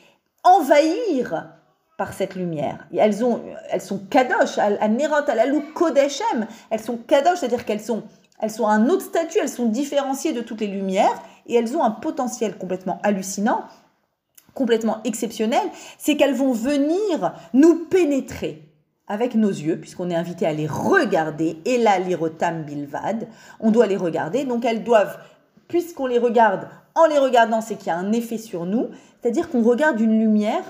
[0.44, 1.48] envahir
[1.96, 2.86] par cette lumière.
[2.96, 3.16] elles,
[3.70, 6.46] elles sont kadosh, à Nerot, à la kodeshem.
[6.70, 8.04] Elles sont kadosh, c'est-à-dire qu'elles sont,
[8.38, 11.82] elles sont un autre statut, elles sont différenciées de toutes les lumières et elles ont
[11.82, 13.64] un potentiel complètement hallucinant,
[14.54, 15.62] complètement exceptionnel.
[15.98, 18.69] C'est qu'elles vont venir nous pénétrer
[19.10, 23.26] avec nos yeux, puisqu'on est invité à les regarder, et là, l'irotam bilvad,
[23.58, 25.18] on doit les regarder, donc elles doivent,
[25.66, 28.86] puisqu'on les regarde, en les regardant, c'est qu'il y a un effet sur nous,
[29.20, 30.62] c'est-à-dire qu'on regarde une lumière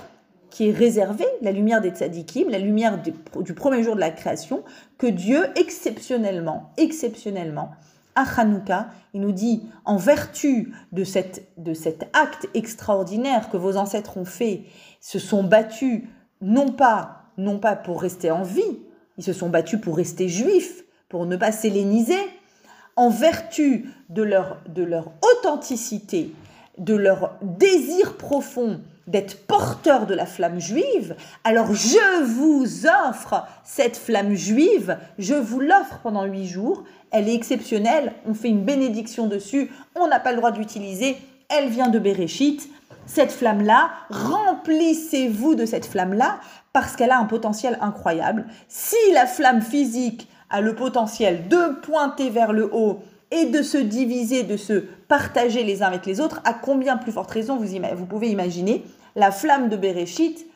[0.48, 3.12] qui est réservée, la lumière des tzadikim, la lumière du,
[3.52, 4.64] premier jour de la création,
[4.96, 7.72] que Dieu, exceptionnellement, exceptionnellement,
[8.14, 13.76] à Hanouka, il nous dit, en vertu de, cette, de cet acte extraordinaire que vos
[13.76, 14.62] ancêtres ont fait,
[14.98, 16.04] se sont battus,
[16.40, 18.78] non pas non pas pour rester en vie,
[19.18, 22.20] ils se sont battus pour rester juifs, pour ne pas s'helléniser,
[22.96, 26.32] en vertu de leur, de leur authenticité,
[26.78, 33.96] de leur désir profond d'être porteurs de la flamme juive, alors je vous offre cette
[33.96, 39.26] flamme juive, je vous l'offre pendant huit jours, elle est exceptionnelle, on fait une bénédiction
[39.26, 41.16] dessus, on n'a pas le droit d'utiliser,
[41.48, 42.68] elle vient de Bereshit,
[43.06, 46.38] cette flamme-là, remplissez-vous de cette flamme-là,
[46.72, 48.46] parce qu'elle a un potentiel incroyable.
[48.68, 53.78] Si la flamme physique a le potentiel de pointer vers le haut et de se
[53.78, 54.74] diviser, de se
[55.08, 58.84] partager les uns avec les autres, à combien plus forte raison vous, pouvez imaginer
[59.16, 60.46] la flamme de Bereshit,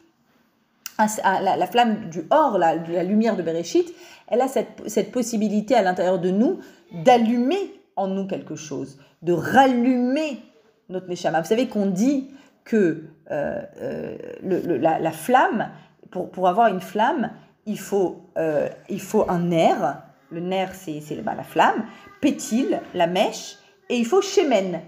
[0.98, 3.92] la, flamme du or, la, lumière de Bereshit,
[4.28, 6.58] elle a cette, cette possibilité à l'intérieur de nous
[6.92, 10.40] d'allumer en nous quelque chose, de rallumer
[10.88, 11.40] notre Neshama.
[11.40, 12.30] Vous savez qu'on dit
[12.64, 15.70] que euh, euh, la, flamme,
[16.14, 17.32] pour, pour, avoir une flamme,
[17.66, 20.00] il faut, euh, il faut un nerf.
[20.30, 21.86] Le nerf, c'est bah, la flamme.
[22.20, 23.56] Pétile, la mèche.
[23.88, 24.80] Et il faut chémen.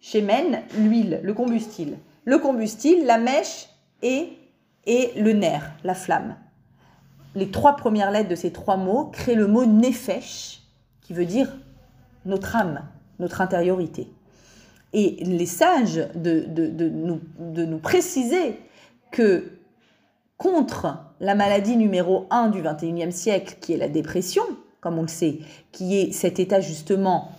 [0.00, 1.98] Chémen, l'huile, le combustible.
[2.24, 3.68] Le combustible, la mèche
[4.00, 4.30] et,
[4.86, 6.36] et le nerf, la flamme.
[7.34, 10.62] Les trois premières lettres de ces trois mots créent le mot nefesh,
[11.02, 11.54] qui veut dire
[12.24, 12.80] notre âme,
[13.18, 14.08] notre intériorité.
[14.94, 18.58] Et les sages de, de, nous, de nous préciser
[19.10, 19.44] que
[20.42, 24.42] contre la maladie numéro 1 du 21e siècle, qui est la dépression,
[24.80, 25.38] comme on le sait,
[25.70, 27.30] qui est cet état justement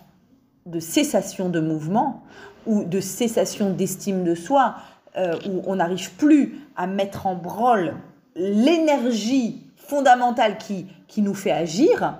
[0.65, 2.23] de cessation de mouvement
[2.65, 4.75] ou de cessation d'estime de soi,
[5.17, 7.95] euh, où on n'arrive plus à mettre en branle
[8.37, 12.17] l'énergie fondamentale qui, qui nous fait agir,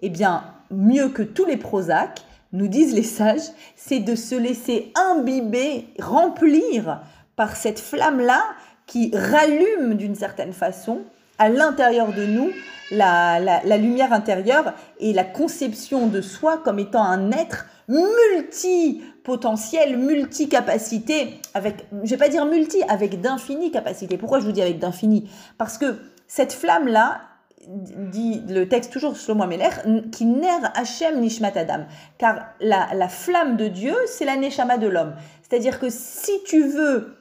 [0.00, 2.20] eh bien, mieux que tous les Prozac,
[2.52, 7.00] nous disent les sages, c'est de se laisser imbiber, remplir
[7.36, 8.42] par cette flamme-là
[8.86, 11.00] qui rallume d'une certaine façon
[11.38, 12.50] à l'intérieur de nous
[12.90, 21.40] la, la, lumière intérieure et la conception de soi comme étant un être multi-potentiel, multi-capacité,
[21.54, 24.18] avec, je vais pas dire multi, avec d'infinies capacités.
[24.18, 25.96] Pourquoi je vous dis avec d'infinies Parce que
[26.28, 27.22] cette flamme-là,
[27.68, 29.70] dit le texte toujours Shlomo Meler,
[30.12, 31.86] qui ner Hachem Nishmat Adam.
[32.18, 35.14] Car la, flamme de Dieu, c'est la Neshama de l'homme.
[35.42, 37.16] C'est-à-dire que si tu veux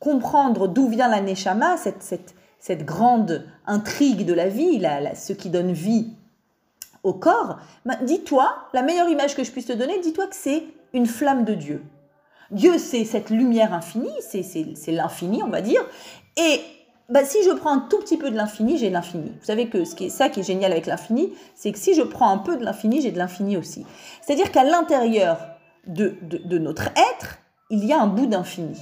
[0.00, 4.82] comprendre d'où vient la Neshama, cette, grande intrigue de la vie,
[5.14, 6.12] ce qui donne vie
[7.02, 10.64] au corps, ben, dis-toi, la meilleure image que je puisse te donner, dis-toi que c'est
[10.92, 11.82] une flamme de Dieu.
[12.50, 15.84] Dieu, c'est cette lumière infinie, c'est l'infini, on va dire,
[16.36, 16.60] et
[17.08, 19.32] bah, si je prends un tout petit peu de l'infini, j'ai l'infini.
[19.38, 21.94] Vous savez que ce qui est, ça qui est génial avec l'infini, c'est que si
[21.94, 23.86] je prends un peu de l'infini, j'ai de l'infini aussi.
[24.22, 25.38] C'est-à-dire qu'à l'intérieur
[25.86, 27.38] de, de, notre être,
[27.70, 28.76] il y a un bout d'infini.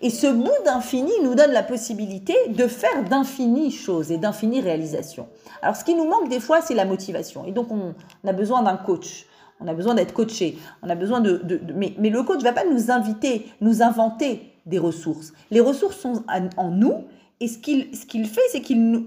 [0.00, 5.28] Et ce bout d'infini nous donne la possibilité de faire d'infinies choses et d'infinies réalisations.
[5.60, 7.44] Alors ce qui nous manque des fois, c'est la motivation.
[7.44, 7.94] Et donc on,
[8.26, 9.26] a besoin d'un coach.
[9.60, 10.58] On a besoin d'être coaché.
[10.82, 11.40] On a besoin de,
[11.74, 15.32] mais, le coach ne va pas nous inviter, nous inventer des ressources.
[15.50, 16.24] Les ressources sont
[16.56, 17.04] en nous
[17.40, 18.62] et ce qu'il ce fait, c'est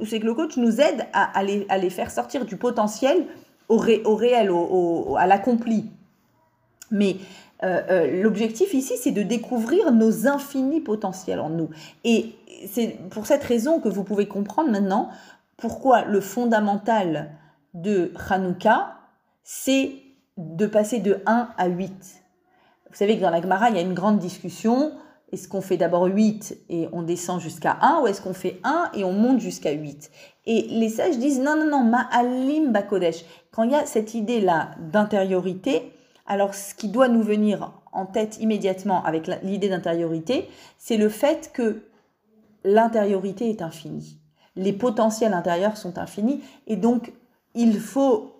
[0.06, 3.26] c'est que le coach nous aide à, à, les, à les faire sortir du potentiel
[3.70, 5.86] au, au réel, au, à l'accompli.
[6.92, 7.16] Mais
[7.66, 11.70] euh, euh, l'objectif ici, c'est de découvrir nos infinis potentiels en nous.
[12.04, 12.36] Et
[12.68, 15.10] c'est pour cette raison que vous pouvez comprendre maintenant
[15.58, 17.32] pourquoi le fondamental
[17.74, 18.96] de Hanouka,
[19.44, 19.94] c'est
[20.38, 21.92] de passer de 1 à 8.
[22.90, 24.92] Vous savez que dans la Gemara, il y a une grande discussion
[25.32, 28.92] est-ce qu'on fait d'abord 8 et on descend jusqu'à 1 ou est-ce qu'on fait 1
[28.94, 30.12] et on monte jusqu'à 8
[30.46, 33.26] Et les sages disent non, non, non, ma'alim bakodesh.
[33.52, 35.92] Quand il y a cette idée-là d'intériorité,
[36.26, 41.52] alors ce qui doit nous venir en tête immédiatement avec l'idée d'intériorité, c'est le fait
[41.54, 41.84] que
[42.64, 44.20] l'intériorité est infinie.
[44.56, 47.14] Les potentiels intérieurs sont infinis et donc
[47.54, 48.34] il faut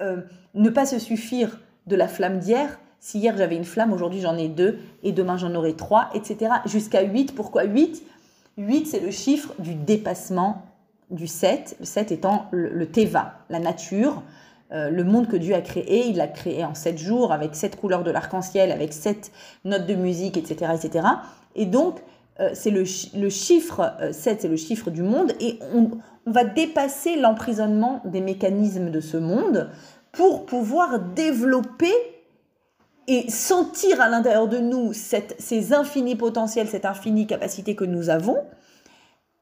[0.00, 0.22] euh,
[0.54, 4.36] ne pas se suffire de la flamme d'hier, si hier j'avais une flamme, aujourd'hui j'en
[4.36, 6.52] ai deux, et demain j'en aurai trois, etc.
[6.66, 7.34] Jusqu'à 8.
[7.34, 8.02] Pourquoi 8
[8.58, 10.62] 8, c'est le chiffre du dépassement
[11.10, 14.22] du 7, le 7 étant le, Teva, la nature,
[14.72, 16.06] le monde que Dieu a créé.
[16.06, 19.32] Il l'a créé en 7 jours, avec 7 couleurs de l'arc-en-ciel, avec 7
[19.64, 20.72] notes de musique, etc.
[20.74, 21.06] etc.
[21.56, 22.00] Et donc,
[22.40, 25.90] euh, c'est le, chiffre 7, euh, c'est le chiffre du monde, et on
[26.26, 29.70] va dépasser l'emprisonnement des mécanismes de ce monde
[30.12, 31.92] pour pouvoir développer
[33.06, 38.38] et sentir à l'intérieur de nous ces infinis potentiels, cette infinie capacité que nous avons,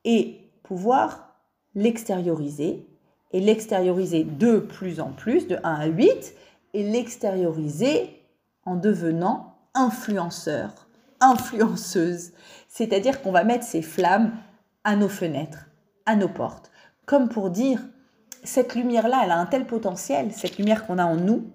[0.05, 1.35] et pouvoir
[1.75, 2.88] l'extérioriser,
[3.33, 6.35] et l'extérioriser de plus en plus, de 1 à 8,
[6.75, 8.23] et l'extérioriser
[8.65, 10.89] en devenant influenceur,
[11.21, 12.33] influenceuse.
[12.69, 14.33] C'est-à-dire qu'on va mettre ces flammes
[14.85, 15.69] à nos fenêtres,
[16.07, 16.71] à nos portes,
[17.07, 17.81] comme pour dire,
[18.45, 21.51] cette lumière-là, elle a un tel potentiel, cette lumière qu'on a en nous,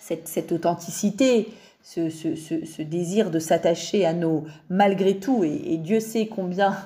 [0.00, 6.76] cette, authenticité, ce, désir de s'attacher à nos malgré tout, et, Dieu sait combien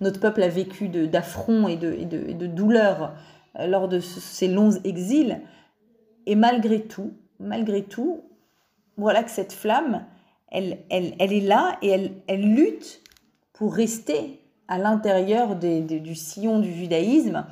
[0.00, 3.14] notre peuple a vécu d'affronts et de, et, de, douleurs
[3.58, 5.40] lors de ces longs exils,
[6.26, 8.22] et malgré tout, malgré tout,
[8.96, 10.04] voilà que cette flamme,
[10.48, 13.02] elle, elle, elle est là et elle, elle lutte
[13.52, 17.44] pour rester à l'intérieur du sillon du judaïsme.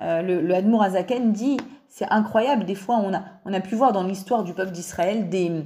[0.00, 2.64] Euh, le, le Azaken dit c'est incroyable.
[2.64, 5.64] Des fois, on a, on a pu voir dans l'histoire du peuple d'Israël des,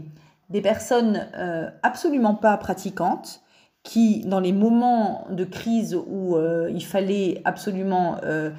[0.50, 3.42] des personnes euh, absolument pas pratiquantes
[3.82, 8.50] qui, dans les moments de crise où euh, il fallait absolument euh,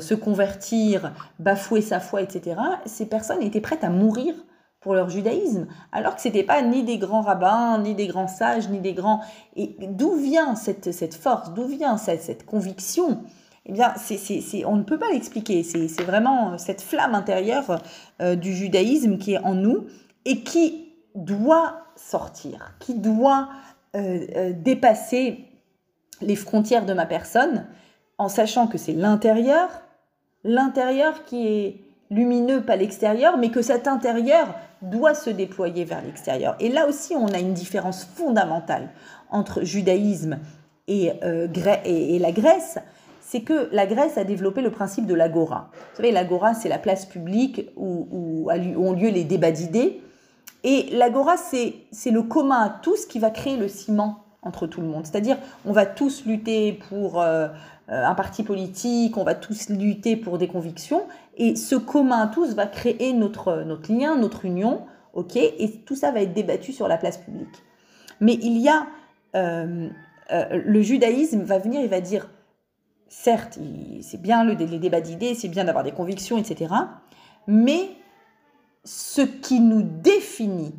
[0.00, 4.34] se convertir, bafouer sa foi, etc., ces personnes étaient prêtes à mourir
[4.80, 8.28] pour leur judaïsme, alors que ce n'était pas ni des grands rabbins, ni des grands
[8.28, 9.20] sages, ni des grands...
[9.56, 13.22] Et d'où vient cette, cette force, d'où vient cette, cette conviction?
[13.68, 15.64] Eh bien, c'est, on ne peut pas l'expliquer.
[15.64, 17.82] C'est, vraiment cette flamme intérieure
[18.22, 19.86] euh, du judaïsme qui est en nous
[20.24, 23.48] et qui doit sortir, qui doit
[23.96, 25.46] euh, euh, dépasser
[26.20, 27.66] les frontières de ma personne
[28.18, 29.68] en sachant que c'est l'intérieur,
[30.44, 36.56] l'intérieur qui est lumineux, pas l'extérieur, mais que cet intérieur doit se déployer vers l'extérieur.
[36.60, 38.90] Et là aussi, on a une différence fondamentale
[39.30, 40.38] entre judaïsme
[40.88, 41.48] et, euh,
[41.84, 42.78] et, la Grèce,
[43.20, 45.70] c'est que la Grèce a développé le principe de l'agora.
[45.72, 50.00] Vous savez, l'agora, c'est la place publique où, où, ont lieu les débats d'idées.
[50.62, 54.86] Et l'agora, c'est le commun à tous qui va créer le ciment entre tout le
[54.86, 55.06] monde.
[55.06, 57.48] C'est-à-dire, on va tous lutter pour euh,
[57.88, 61.02] un parti politique, on va tous lutter pour des convictions,
[61.36, 65.96] et ce commun à tous va créer notre, notre lien, notre union, ok Et tout
[65.96, 67.62] ça va être débattu sur la place publique.
[68.20, 68.86] Mais il y a
[69.34, 69.88] euh,
[70.32, 72.28] euh, le judaïsme va venir, il va dire,
[73.08, 73.58] certes,
[74.00, 76.74] c'est bien le, les débats d'idées, c'est bien d'avoir des convictions, etc.
[77.46, 77.90] Mais
[78.84, 80.74] ce qui nous définit,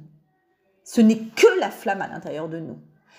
[0.84, 2.78] ce n'est que la flamme à l'intérieur de nous.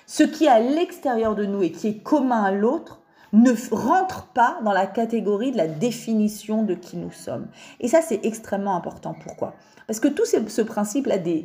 [0.09, 3.03] Ce qui est à l'extérieur de nous et qui est commun à l'autre
[3.35, 7.47] ne rentre pas dans la catégorie de la définition de qui nous sommes.
[7.79, 9.15] Et ça, c'est extrêmement important.
[9.23, 9.53] Pourquoi?
[9.87, 11.45] Parce que tout ce, principe-là des,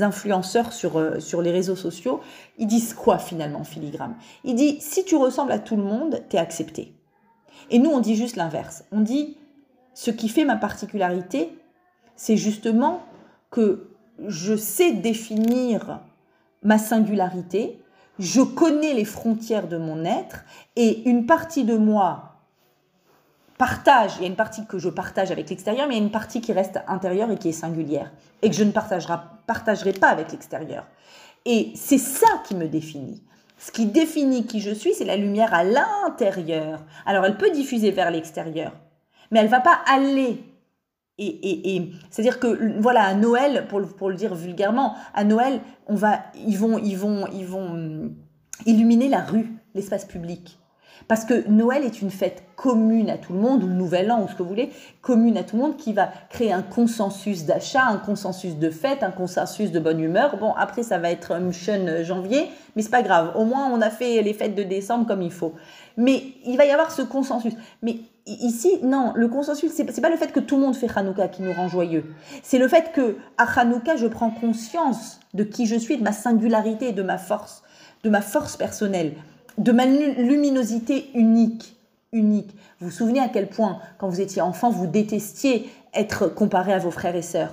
[0.00, 2.20] influenceurs sur, euh, sur les réseaux sociaux,
[2.58, 4.16] ils disent quoi finalement, filigrane?
[4.44, 6.92] Ils disent, si tu ressembles à tout le monde, tu es accepté.
[7.70, 8.84] Et nous, on dit juste l'inverse.
[8.92, 9.38] On dit,
[9.94, 11.58] ce qui fait ma particularité,
[12.16, 13.00] c'est justement
[13.50, 13.88] que
[14.26, 16.02] je sais définir
[16.68, 17.80] ma singularité,
[18.18, 20.44] je connais les frontières de mon être
[20.76, 22.34] et une partie de moi
[23.56, 26.04] partage, il y a une partie que je partage avec l'extérieur, mais il y a
[26.04, 30.08] une partie qui reste intérieure et qui est singulière et que je ne partagerai pas
[30.08, 30.86] avec l'extérieur.
[31.46, 33.22] Et c'est ça qui me définit.
[33.58, 36.84] Ce qui définit qui je suis, c'est la lumière à l'intérieur.
[37.06, 38.72] Alors elle peut diffuser vers l'extérieur,
[39.30, 40.44] mais elle va pas aller
[41.18, 46.56] et, c'est-à-dire que voilà à Noël pour, le dire vulgairement à Noël on va ils
[46.56, 48.14] vont ils vont ils vont hum,
[48.66, 50.58] illuminer la rue l'espace public.
[51.06, 54.24] Parce que Noël est une fête commune à tout le monde ou le Nouvel An
[54.24, 57.44] ou ce que vous voulez commune à tout le monde qui va créer un consensus
[57.44, 60.36] d'achat un consensus de fête un consensus de bonne humeur.
[60.38, 63.32] Bon après ça va être un euh, janvier mais c'est pas grave.
[63.36, 65.54] Au moins on a fait les fêtes de décembre comme il faut.
[65.96, 67.54] Mais il va y avoir ce consensus.
[67.82, 67.96] Mais
[68.28, 71.28] Ici, non, le consensus, c'est n'est pas le fait que tout le monde fait Hanouka
[71.28, 72.04] qui nous rend joyeux.
[72.42, 76.12] C'est le fait que à Hanouka, je prends conscience de qui je suis, de ma
[76.12, 77.62] singularité, de ma force,
[78.04, 79.14] de ma force personnelle,
[79.56, 81.74] de ma luminosité unique.
[82.12, 82.54] Unique.
[82.80, 86.78] Vous vous souvenez à quel point, quand vous étiez enfant, vous détestiez être comparé à
[86.78, 87.52] vos frères et sœurs?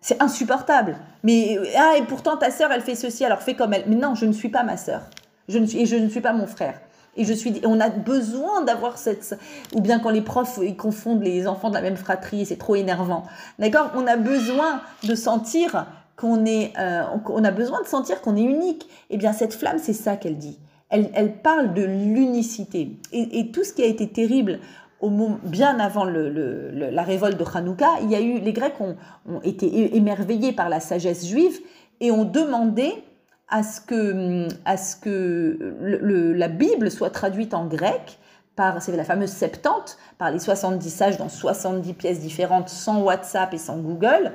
[0.00, 0.96] C'est insupportable.
[1.22, 3.84] Mais ah, et pourtant ta sœur, elle fait ceci, alors fais comme elle.
[3.88, 5.02] Mais non, je ne suis pas ma sœur.
[5.48, 6.80] Je ne suis, et je ne suis pas mon frère.
[7.16, 9.38] Et je suis, on a besoin d'avoir cette,
[9.74, 12.76] ou bien quand les profs ils confondent les enfants de la même fratrie, c'est trop
[12.76, 13.24] énervant.
[13.58, 13.90] D'accord?
[13.94, 18.42] On a besoin de sentir qu'on est, euh, on a besoin de sentir qu'on est
[18.42, 18.88] unique.
[19.10, 20.58] Eh bien, cette flamme, c'est ça qu'elle dit.
[20.88, 22.96] Elle, elle, parle de l'unicité.
[23.12, 24.60] Et, tout ce qui a été terrible
[25.00, 28.80] au moment, bien avant le, la révolte de Hanouka, il y a eu, les Grecs
[28.80, 28.96] ont,
[29.28, 31.58] ont été émerveillés par la sagesse juive
[32.00, 32.92] et ont demandé
[33.48, 35.76] à ce que, à ce que
[36.36, 38.18] la Bible soit traduite en grec
[38.56, 43.52] par, c'est la fameuse Septante, par les 70 sages dans 70 pièces différentes, sans WhatsApp
[43.52, 44.32] et sans Google.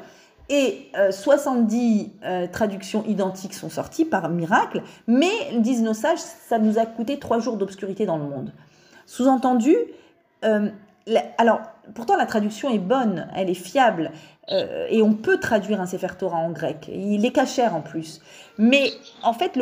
[0.47, 6.59] Et 70 euh, euh, traductions identiques sont sorties par miracle, mais, disent nos sages, ça
[6.59, 8.53] nous a coûté trois jours d'obscurité dans le monde.
[9.05, 9.75] Sous-entendu,
[10.43, 10.69] euh,
[11.37, 11.61] alors,
[11.95, 14.11] pourtant la traduction est bonne, elle est fiable,
[14.51, 16.89] euh, et on peut traduire un Sefer Torah en grec.
[16.93, 18.21] Il est cachère en plus.
[18.57, 18.91] Mais
[19.23, 19.57] en fait,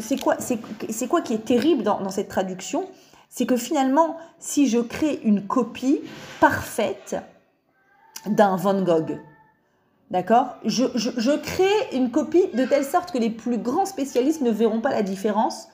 [0.00, 2.88] c'est quoi, qui est terrible dans, cette traduction?
[3.28, 6.00] C'est que finalement, si je crée une copie
[6.40, 7.16] parfaite
[8.26, 9.20] d'un Van Gogh,
[10.10, 10.56] d'accord?
[10.64, 14.90] Je crée une copie de telle sorte que les plus grands spécialistes ne verront pas
[14.90, 15.68] la différence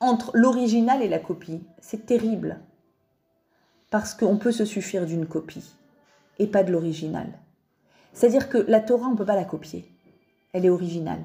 [0.00, 1.60] entre l'original et la copie.
[1.80, 2.60] C'est terrible.
[3.90, 5.64] Parce qu'on peut se suffire d'une copie
[6.38, 7.26] et pas de l'original.
[8.12, 9.90] C'est-à-dire que la Torah, on ne peut pas la copier.
[10.52, 11.24] Elle est originale.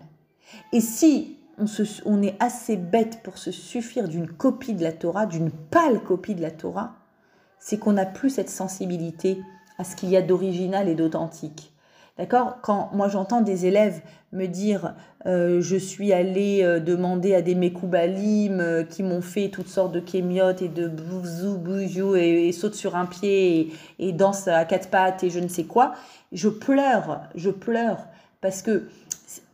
[0.72, 1.38] Et si
[2.06, 6.36] on, est assez bête pour se suffire d'une copie de la Torah, d'une pâle copie
[6.36, 6.96] de la Torah,
[7.60, 9.40] c'est qu'on n'a plus cette sensibilité
[9.78, 11.73] à ce qu'il y a d'original et d'authentique.
[12.18, 12.60] D'accord?
[12.62, 14.02] Quand moi j'entends des élèves
[14.34, 14.94] me dire
[15.26, 19.94] euh, je suis allé euh, demander à des mekoubalim euh, qui m'ont fait toutes sortes
[19.94, 24.48] de kémiotes et de bouzou bouzou et, et saute sur un pied et, et, danse
[24.48, 25.94] à quatre pattes et je ne sais quoi,
[26.32, 28.06] je pleure, je pleure
[28.42, 28.84] parce que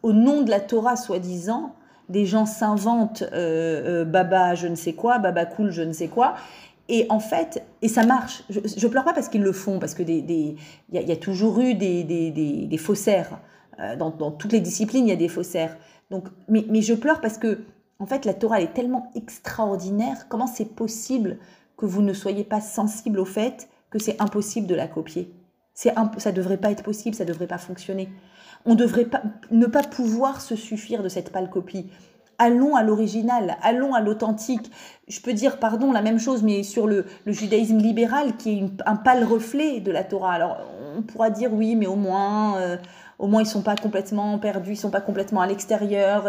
[0.03, 1.73] au nom de la Torah soi-disant,
[2.09, 6.35] des gens s'inventent baba je ne sais quoi, baba cool je ne sais quoi
[6.89, 8.43] et en fait, et ça marche.
[8.49, 10.55] Je, pleure pas parce qu'ils le font, parce que il des,
[10.91, 13.39] y, a, y, a toujours eu des, des, des, des faussaires.
[13.79, 15.77] Euh, dans, dans, toutes les disciplines, il y a des faussaires.
[16.09, 17.59] Donc, mais, mais, je pleure parce que,
[17.99, 20.27] en fait, la Torah est tellement extraordinaire.
[20.29, 21.37] Comment c'est possible
[21.77, 25.31] que vous ne soyez pas sensible au fait que c'est impossible de la copier?
[25.75, 28.09] C'est Ça devrait pas être possible, ça devrait pas fonctionner.
[28.65, 29.21] On devrait pas,
[29.51, 31.89] ne pas pouvoir se suffire de cette pâle copie
[32.39, 34.71] allons à l'original, allons à l'authentique.
[35.07, 38.95] Je peux dire, pardon, la même chose, mais sur le, judaïsme libéral, qui est un
[38.95, 40.33] pâle reflet de la Torah.
[40.33, 40.57] Alors,
[40.97, 42.77] on pourra dire, oui, mais au moins, euh,
[43.19, 46.27] au moins, ils sont pas complètement perdus, ils sont pas complètement à l'extérieur.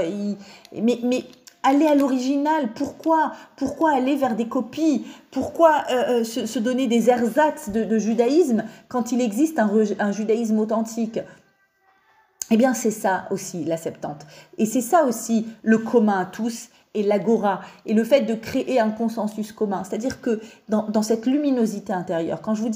[0.75, 1.25] Mais,
[1.63, 5.07] aller à l'original, pourquoi Pourquoi aller vers des copies?
[5.31, 11.21] Pourquoi euh, euh, se, donner des ersatz de, judaïsme quand il existe un judaïsme authentique?
[12.51, 14.27] Eh bien, c'est ça aussi la Septante.
[14.59, 18.81] Et c'est ça aussi le commun à tous et l'agora et le fait de créer
[18.81, 19.85] un consensus commun.
[19.85, 22.69] C'est-à-dire que dans, cette luminosité intérieure, quand je vous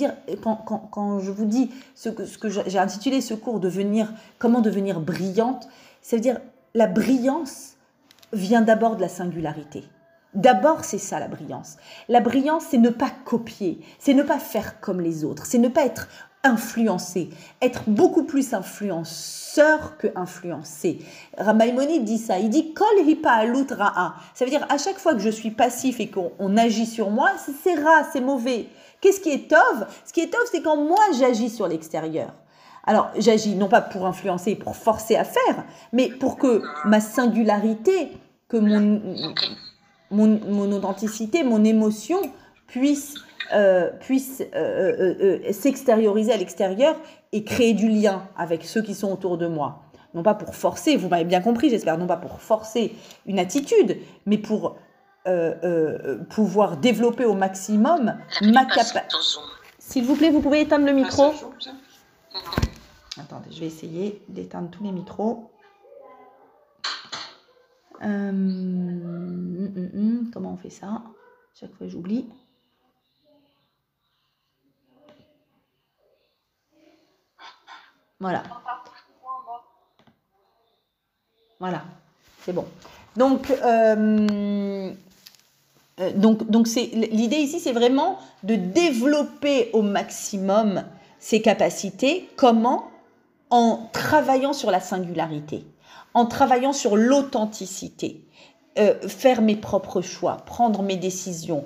[1.45, 5.69] dis, ce que, j'ai intitulé ce cours devenir, comment devenir brillante,
[6.03, 6.39] c'est-à-dire
[6.75, 7.73] la brillance
[8.33, 9.85] vient d'abord de la singularité.
[10.35, 11.77] D'abord, c'est ça la brillance.
[12.09, 15.69] La brillance, c'est ne pas copier, c'est ne pas faire comme les autres, c'est ne
[15.69, 16.09] pas être
[16.45, 17.31] influencer,
[17.61, 20.99] être beaucoup plus influenceur que influencé.
[21.39, 22.87] Ramaïmonide dit ça, il dit kol
[23.71, 24.15] ra'a.
[24.35, 27.31] Ça veut dire à chaque fois que je suis passif et qu'on agit sur moi,
[27.63, 28.69] c'est ra, c'est mauvais.
[29.01, 29.87] Qu'est-ce qui est tov?
[30.05, 32.33] Ce qui est tov, c'est quand moi j'agis sur l'extérieur.
[32.87, 38.13] Alors, j'agis non pas pour influencer, pour forcer à faire, mais pour que ma singularité,
[38.49, 39.01] que mon,
[40.11, 42.19] mon, mon authenticité, mon émotion
[42.67, 43.15] puisse
[43.53, 46.97] euh, puisse euh, euh, s'extérioriser à l'extérieur
[47.33, 49.83] et créer du lien avec ceux qui sont autour de moi.
[50.15, 52.95] Non pas pour forcer, vous m'avez bien compris, j'espère, non pas pour forcer
[53.27, 54.77] une attitude, mais pour
[56.29, 59.01] pouvoir développer au maximum ma capacité.
[59.79, 61.33] S'il vous plaît, vous pouvez éteindre le micro.
[63.19, 65.51] Attendez, je vais essayer d'éteindre tous les micros.
[68.03, 71.03] Hum, hum, hum, comment on fait ça?
[71.59, 72.27] Chaque fois, j'oublie.
[78.21, 78.43] Voilà.
[81.61, 81.83] Voilà,
[82.45, 82.67] c'est bon.
[83.17, 84.93] Donc, euh,
[86.01, 90.85] euh, donc, donc c'est l'idée ici, c'est vraiment de développer au maximum
[91.19, 92.29] ses capacités.
[92.37, 92.91] Comment?
[93.51, 95.65] En travaillant sur la singularité,
[96.13, 98.25] en travaillant sur l'authenticité,
[98.79, 101.65] euh, faire mes propres choix, prendre mes décisions,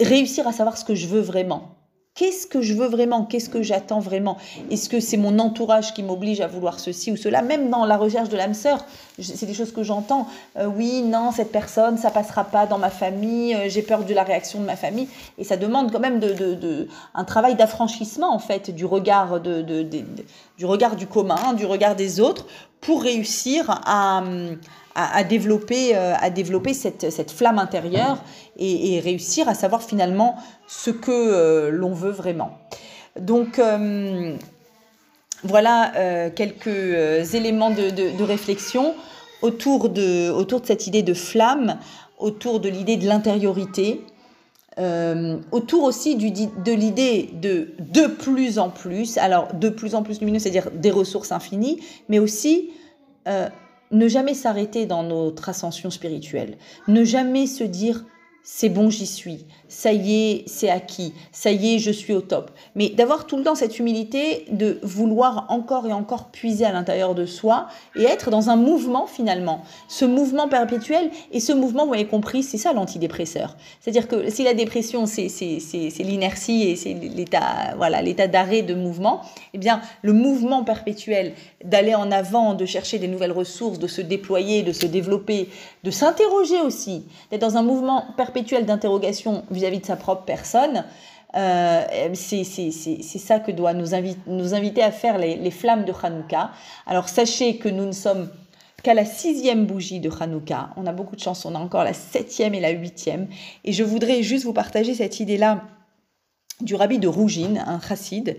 [0.00, 1.75] réussir à savoir ce que je veux vraiment.
[2.16, 3.24] Qu'est-ce que je veux vraiment?
[3.24, 4.38] Qu'est-ce que j'attends vraiment?
[4.70, 7.42] Est-ce que c'est mon entourage qui m'oblige à vouloir ceci ou cela?
[7.42, 8.86] Même dans la recherche de l'âme sœur,
[9.20, 10.26] c'est des choses que j'entends.
[10.58, 13.54] Euh, oui, non, cette personne, ça passera pas dans ma famille.
[13.54, 15.08] Euh, j'ai peur de la réaction de ma famille.
[15.36, 20.64] Et ça demande quand même de, un travail d'affranchissement en fait du regard de, du
[20.64, 22.46] regard du commun, du regard des autres,
[22.80, 24.22] pour réussir à,
[24.96, 26.14] à, développer, euh,
[26.72, 28.22] cette, flamme intérieure
[28.58, 32.58] et, réussir à savoir finalement ce que euh, l'on veut vraiment.
[33.20, 34.36] Donc euh,
[35.44, 35.92] voilà
[36.34, 38.94] quelques éléments de, réflexion
[39.42, 41.78] autour de, autour de cette idée de flamme,
[42.18, 44.02] autour de l'idée de l'intériorité.
[44.78, 50.20] Euh, autour aussi de l'idée de de plus en plus, alors de plus en plus
[50.20, 52.72] lumineux, c'est-à-dire des ressources infinies, mais aussi
[53.26, 53.48] euh,
[53.90, 56.58] ne jamais s'arrêter dans notre ascension spirituelle,
[56.88, 58.04] ne jamais se dire
[58.48, 62.20] c'est bon, j'y suis, ça y est, c'est acquis, ça y est, je suis au
[62.20, 62.52] top.
[62.76, 67.16] Mais d'avoir tout le temps cette humilité de vouloir encore et encore puiser à l'intérieur
[67.16, 67.66] de soi
[67.96, 69.62] et être dans un mouvement finalement.
[69.88, 73.56] Ce mouvement perpétuel et ce mouvement, vous avez compris, c'est ça l'antidépresseur.
[73.80, 75.26] C'est-à-dire que si la dépression, c'est
[75.98, 79.22] l'inertie et c'est l'état voilà, l'état d'arrêt de mouvement,
[79.54, 81.32] eh bien le mouvement perpétuel
[81.64, 85.48] d'aller en avant, de chercher des nouvelles ressources, de se déployer, de se développer,
[85.86, 90.84] de s'interroger aussi, d'être dans un mouvement perpétuel d'interrogation vis-à-vis de sa propre personne,
[91.36, 91.84] euh,
[92.14, 93.90] c'est ça que doit nous,
[94.26, 96.50] nous inviter à faire les, les, flammes de Hanouka.
[96.88, 98.28] Alors sachez que nous ne sommes
[98.82, 100.70] qu'à la sixième bougie de Hanouka.
[100.76, 103.28] On a beaucoup de chance, on a encore la septième et la huitième.
[103.64, 105.62] Et je voudrais juste vous partager cette idée-là
[106.60, 108.36] du rabbi de Rougine, un chassid,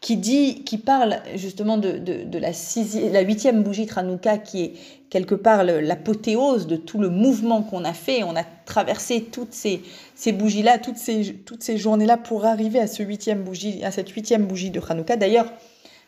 [0.00, 4.72] qui dit, qui parle justement de, de, la, huitième bougie Tranouka, qui est
[5.10, 8.22] quelque part l'apothéose de tout le mouvement qu'on a fait.
[8.22, 9.82] On a traversé toutes ces,
[10.14, 14.10] ces bougies-là, toutes ces, toutes ces journées-là pour arriver à, ce huitième bougie, à cette
[14.10, 15.16] huitième bougie de Hanouka.
[15.16, 15.52] D'ailleurs,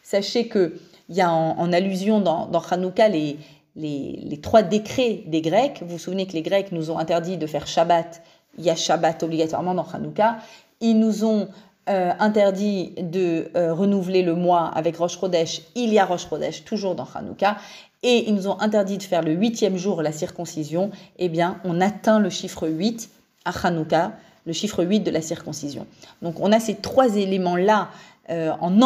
[0.02, 0.72] sachez qu'il
[1.08, 3.36] y a en, allusion dans, dans Hanouka les,
[3.74, 5.78] les, les, trois décrets des Grecs.
[5.80, 8.22] Vous vous souvenez que les Grecs nous ont interdit de faire Shabbat.
[8.58, 10.38] Il y a Shabbat obligatoirement dans Hanouka.
[10.80, 11.48] Ils nous ont
[11.88, 15.62] euh, interdit de euh, renouveler le mois avec Rosh Chodesh.
[15.74, 17.56] Il y a Rosh Chodesh toujours dans Hanouka
[18.02, 21.80] et ils nous ont interdit de faire le huitième jour la circoncision, eh bien, on
[21.80, 23.10] atteint le chiffre 8
[23.44, 24.12] à Hanouka,
[24.46, 25.86] le chiffre 8 de la circoncision.
[26.22, 27.88] Donc, on a ces trois éléments-là
[28.30, 28.82] euh, en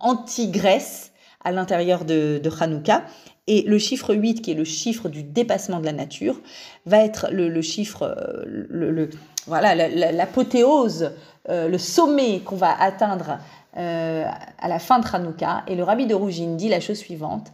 [0.00, 1.12] anti-Grèce
[1.44, 3.02] à l'intérieur de, de Hanouka.
[3.48, 6.40] Et le chiffre 8, qui est le chiffre du dépassement de la nature,
[6.86, 8.16] va être le, chiffre,
[8.46, 9.10] le,
[9.46, 11.12] voilà, l'apothéose,
[11.48, 13.38] euh, le sommet qu'on va atteindre
[13.74, 15.62] à la fin de Hanouka.
[15.66, 17.50] Et le rabbi de Rougine dit la chose suivante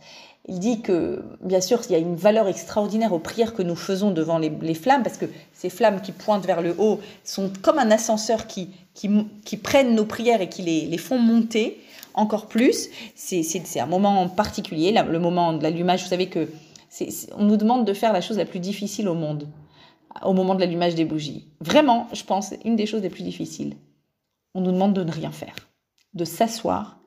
[0.49, 3.77] il dit que, bien sûr, il y a une valeur extraordinaire aux prières que nous
[3.77, 7.79] faisons devant les, flammes, parce que ces flammes qui pointent vers le haut sont comme
[7.79, 11.79] un ascenseur qui, qui, prennent nos prières et qui les, font monter
[12.15, 12.89] encore plus.
[13.15, 16.03] C'est un moment particulier, le moment de l'allumage.
[16.03, 16.49] Vous savez que
[17.37, 19.47] on nous demande de faire la chose la plus difficile au monde,
[20.25, 21.49] au moment de l'allumage des bougies.
[21.61, 23.77] Vraiment, je pense, une des choses les plus difficiles.
[24.55, 25.55] On nous demande de ne rien faire,
[26.15, 26.99] de s'asseoir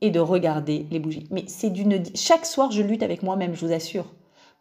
[0.00, 1.26] et de regarder les bougies.
[1.30, 4.06] Mais c'est d'une chaque soir je lutte avec moi-même, je vous assure,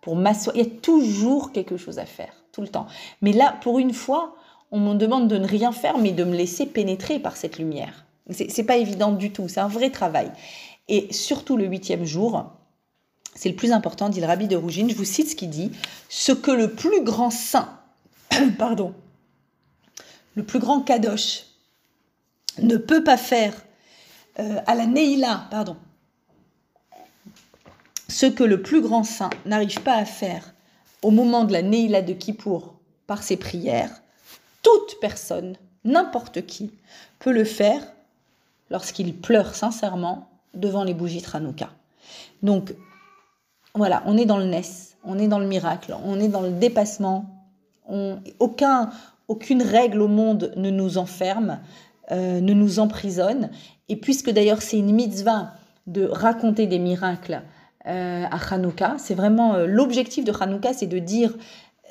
[0.01, 0.55] pour m'asseoir.
[0.55, 2.87] Il y a toujours quelque chose à faire, tout le temps.
[3.21, 4.35] Mais là, pour une fois,
[4.71, 8.05] on me demande de ne rien faire, mais de me laisser pénétrer par cette lumière.
[8.31, 9.47] C'est pas évident du tout.
[9.47, 10.31] C'est un vrai travail.
[10.87, 12.45] Et surtout le huitième jour,
[13.35, 14.89] c'est le plus important, dit le rabbi de Rougine.
[14.89, 15.71] Je vous cite ce qu'il dit
[16.09, 17.69] ce que le plus grand saint,
[18.57, 18.93] pardon,
[20.35, 21.45] le plus grand kadosh
[22.61, 23.53] ne peut pas faire
[24.39, 25.77] euh, à la Neila, pardon.
[28.09, 30.53] Ce que le plus grand saint n'arrive pas à faire
[31.01, 32.75] au moment de la Neila de Kippour
[33.07, 34.01] par ses prières,
[34.61, 36.71] toute personne, n'importe qui,
[37.19, 37.81] peut le faire
[38.69, 41.69] lorsqu'il pleure sincèrement devant les bougies Tranouka.
[42.41, 42.73] Donc,
[43.75, 46.51] voilà, on est dans le Nes, on est dans le miracle, on est dans le
[46.51, 47.25] dépassement.
[48.39, 48.89] Aucun,
[49.27, 51.59] aucune règle au monde ne nous enferme,
[52.11, 53.49] euh, ne nous emprisonne.
[53.89, 55.53] Et puisque d'ailleurs c'est une mitzvah
[55.87, 57.41] de raconter des miracles
[57.87, 61.35] euh, à Hanouka, c'est vraiment euh, l'objectif de Hanouka, c'est de dire,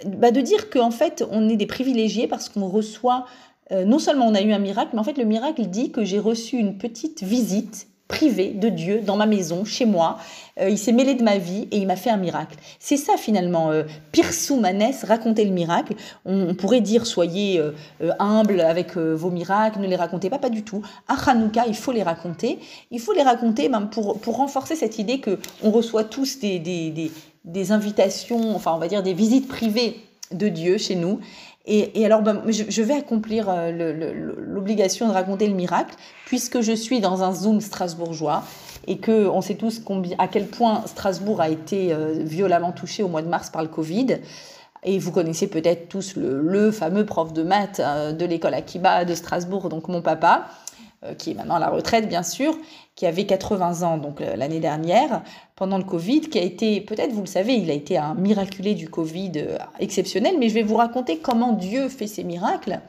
[0.07, 3.27] bah, de dire qu'en fait on est des privilégiés parce qu'on reçoit,
[3.71, 6.19] non seulement on a eu un miracle, mais en fait le miracle dit que j'ai
[6.19, 10.19] reçu une petite visite privé de Dieu dans ma maison, chez moi.
[10.61, 12.57] Euh, il s'est mêlé de ma vie et il m'a fait un miracle.
[12.79, 15.95] C'est ça finalement, euh, Pirsou Manès, raconter le miracle.
[16.27, 20.51] On, pourrait dire soyez euh, euh, humble avec vos miracles, ne les racontez pas, pas
[20.51, 20.83] du tout.
[21.09, 22.59] À Hanouka, il faut les raconter.
[22.91, 26.59] Il faut les raconter même pour, pour renforcer cette idée que on reçoit tous des,
[26.59, 27.11] des, des,
[27.47, 29.97] des invitations, enfin on va dire des visites privées
[30.33, 31.21] de Dieu chez nous.
[31.65, 33.71] Et, alors, ben, je, vais accomplir euh,
[34.37, 35.95] l'obligation de raconter le miracle,
[36.27, 38.43] puisque je suis dans un Zoom strasbourgeois
[38.89, 43.05] et que on sait tous combien, à quel point Strasbourg a été euh, violemment touché
[43.05, 44.19] au mois de mars par le Covid.
[44.85, 49.15] Et vous connaissez peut-être tous le, fameux prof de maths euh, de l'école Akiba de
[49.15, 50.49] Strasbourg, donc mon papa,
[51.19, 52.57] qui est maintenant à la retraite bien sûr,
[52.95, 55.23] qui avait 80 ans donc euh, l'année dernière,
[55.57, 58.75] pendant le Covid, qui a été, peut-être vous le savez, il a été un miraculé
[58.75, 62.81] du Covid euh, exceptionnel, mais je vais vous raconter comment Dieu fait ses miracles.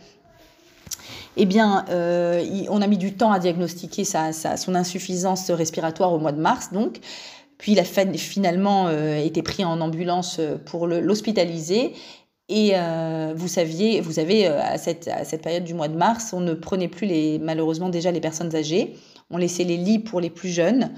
[1.36, 6.20] Eh bien, euh, on a mis du temps à diagnostiquer sa, son insuffisance respiratoire au
[6.20, 7.00] mois de mars, donc.
[7.58, 11.94] Puis il a finalement été pris en ambulance pour l'hospitaliser.
[12.50, 12.74] Et
[13.36, 16.54] vous saviez, vous savez, à cette, à cette période du mois de mars, on ne
[16.54, 18.96] prenait plus les, malheureusement déjà les personnes âgées
[19.34, 20.92] on laissait les lits pour les plus jeunes.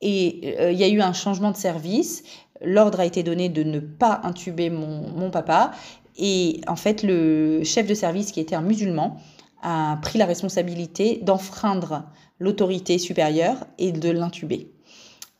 [0.00, 2.24] Et euh, il y a eu un changement de service.
[2.62, 5.72] L'ordre a été donné de ne pas intuber mon, papa.
[6.16, 9.18] Et en fait, le chef de service, qui était un musulman,
[9.62, 12.04] a pris la responsabilité d'enfreindre
[12.38, 14.70] l'autorité supérieure et de l'intuber.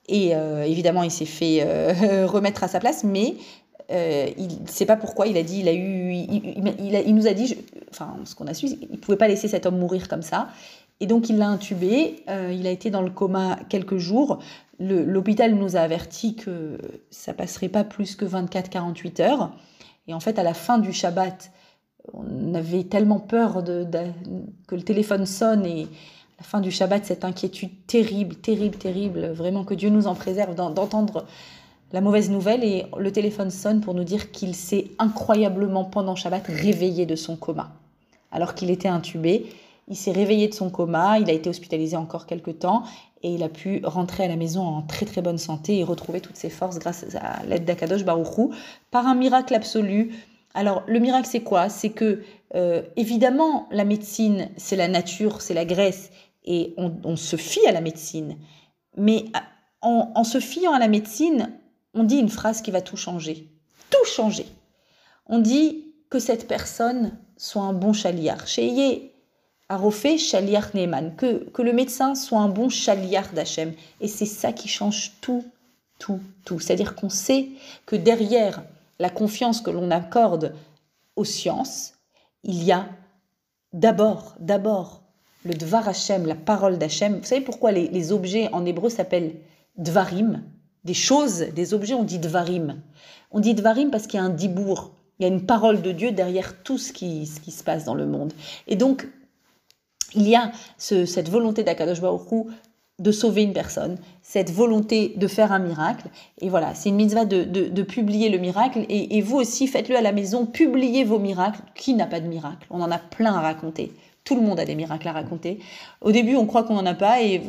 [0.06, 3.34] Et euh, évidemment, il s'est fait euh, remettre à sa place, mais
[3.90, 5.26] il ne sait pas pourquoi.
[5.26, 7.56] Il a dit, il a eu, il, nous a dit,
[7.90, 10.48] enfin, ce qu'on a su, il pouvait pas laisser cet homme mourir comme ça.
[11.00, 14.38] Et donc il l'a intubé, euh, il a été dans le coma quelques jours.
[14.80, 16.78] L'hôpital nous a averti que
[17.10, 19.52] ça passerait pas plus que 24-48 heures.
[20.08, 21.52] Et en fait, à la fin du Shabbat,
[22.12, 23.86] on avait tellement peur de,
[24.66, 29.26] que le téléphone sonne et à la fin du Shabbat, cette inquiétude terrible, terrible, terrible,
[29.28, 31.24] vraiment que Dieu nous en préserve d'entendre
[31.94, 36.44] la mauvaise nouvelle et le téléphone sonne pour nous dire qu'il s'est incroyablement pendant Shabbat
[36.48, 37.72] réveillé de son coma
[38.32, 39.46] alors qu'il était intubé
[39.88, 42.84] il s'est réveillé de son coma, il a été hospitalisé encore quelques temps
[43.22, 46.20] et il a pu rentrer à la maison en très très bonne santé et retrouver
[46.20, 48.52] toutes ses forces grâce à l'aide d'Akadosh Baruchou
[48.90, 50.14] par un miracle absolu.
[50.54, 51.68] Alors le miracle c'est quoi?
[51.68, 52.22] C'est que
[52.54, 56.10] euh, évidemment la médecine c'est la nature, c'est la graisse
[56.46, 58.36] et on, se fie à la médecine.
[58.98, 59.24] Mais
[59.80, 61.50] en se fiant à la médecine,
[61.94, 63.48] on dit une phrase qui va tout changer.
[63.90, 64.46] Tout changer.
[65.26, 68.46] On dit que cette personne soit un bon chaliar.
[68.46, 69.12] Chez
[69.68, 71.14] Arofé chaliar Neyman.
[71.16, 73.72] Que, que le médecin soit un bon chaliar d'Hachem.
[74.00, 75.44] Et c'est ça qui change tout,
[75.98, 76.60] tout, tout.
[76.60, 77.48] C'est-à-dire qu'on sait
[77.86, 78.62] que derrière
[78.98, 80.54] la confiance que l'on accorde
[81.16, 81.94] aux sciences,
[82.42, 82.86] il y a
[83.72, 85.02] d'abord, d'abord,
[85.44, 87.18] le Dvar Hashem, la parole d'Hachem.
[87.18, 89.36] Vous savez pourquoi les, les objets en hébreu s'appellent
[89.76, 90.42] Dvarim?
[90.84, 92.80] Des choses, des objets, on dit Dvarim.
[93.30, 95.92] On dit Dvarim parce qu'il y a un dibour, il y a une parole de
[95.92, 98.32] Dieu derrière tout ce qui, se passe dans le monde.
[98.66, 99.08] Et donc,
[100.14, 102.00] il y a cette volonté d'Akadosh
[103.00, 106.08] de sauver une personne, cette volonté de faire un miracle.
[106.40, 108.86] Et voilà, c'est une mitzvah de, de, publier le miracle.
[108.88, 111.60] Et, et vous aussi, faites-le à la maison, publiez vos miracles.
[111.74, 112.66] Qui n'a pas de miracle?
[112.70, 113.92] On en a plein à raconter.
[114.24, 115.58] Tout le monde a des miracles à raconter.
[116.00, 117.42] Au début, on croit qu'on n'en a pas et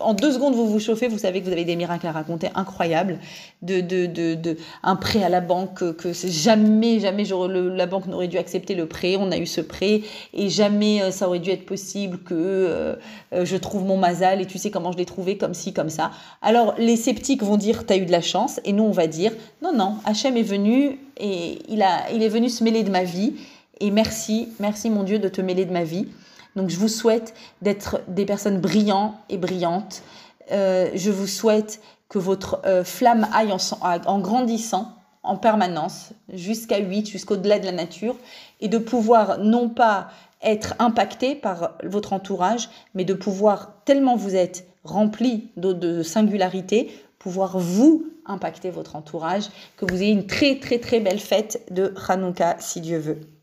[0.00, 2.48] en deux secondes, vous vous chauffez, vous savez que vous avez des miracles à raconter
[2.54, 3.18] incroyables.
[3.60, 8.06] De, de, de, de un prêt à la banque que c'est jamais, jamais la banque
[8.06, 9.16] n'aurait dû accepter le prêt.
[9.18, 10.02] On a eu ce prêt
[10.32, 12.96] et jamais euh, ça aurait dû être possible que euh,
[13.32, 15.90] euh, je trouve mon mazal et tu sais comment je l'ai trouvé comme ci, comme
[15.90, 16.10] ça.
[16.40, 19.32] Alors les sceptiques vont dire t'as eu de la chance et nous on va dire
[19.62, 23.02] non, non, Hachem est venu et il, a, il est venu se mêler de ma
[23.02, 23.34] vie
[23.80, 26.08] et merci, merci mon Dieu de te mêler de ma vie.
[26.56, 30.02] Donc je vous souhaite d'être des personnes brillantes et brillantes.
[30.50, 37.08] Euh, je vous souhaite que votre euh, flamme aille en, grandissant en permanence jusqu'à 8,
[37.08, 38.16] jusqu'au-delà de la nature,
[38.60, 40.08] et de pouvoir non pas
[40.42, 46.90] être impacté par votre entourage, mais de pouvoir, tellement vous êtes rempli de, de singularité,
[47.18, 49.44] pouvoir vous impacter votre entourage,
[49.76, 53.37] que vous ayez une très très très belle fête de Hanouka si Dieu veut.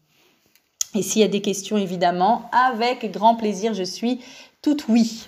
[0.95, 4.21] Et s'il y a des questions, évidemment, avec grand plaisir, je suis
[4.61, 5.27] toute oui.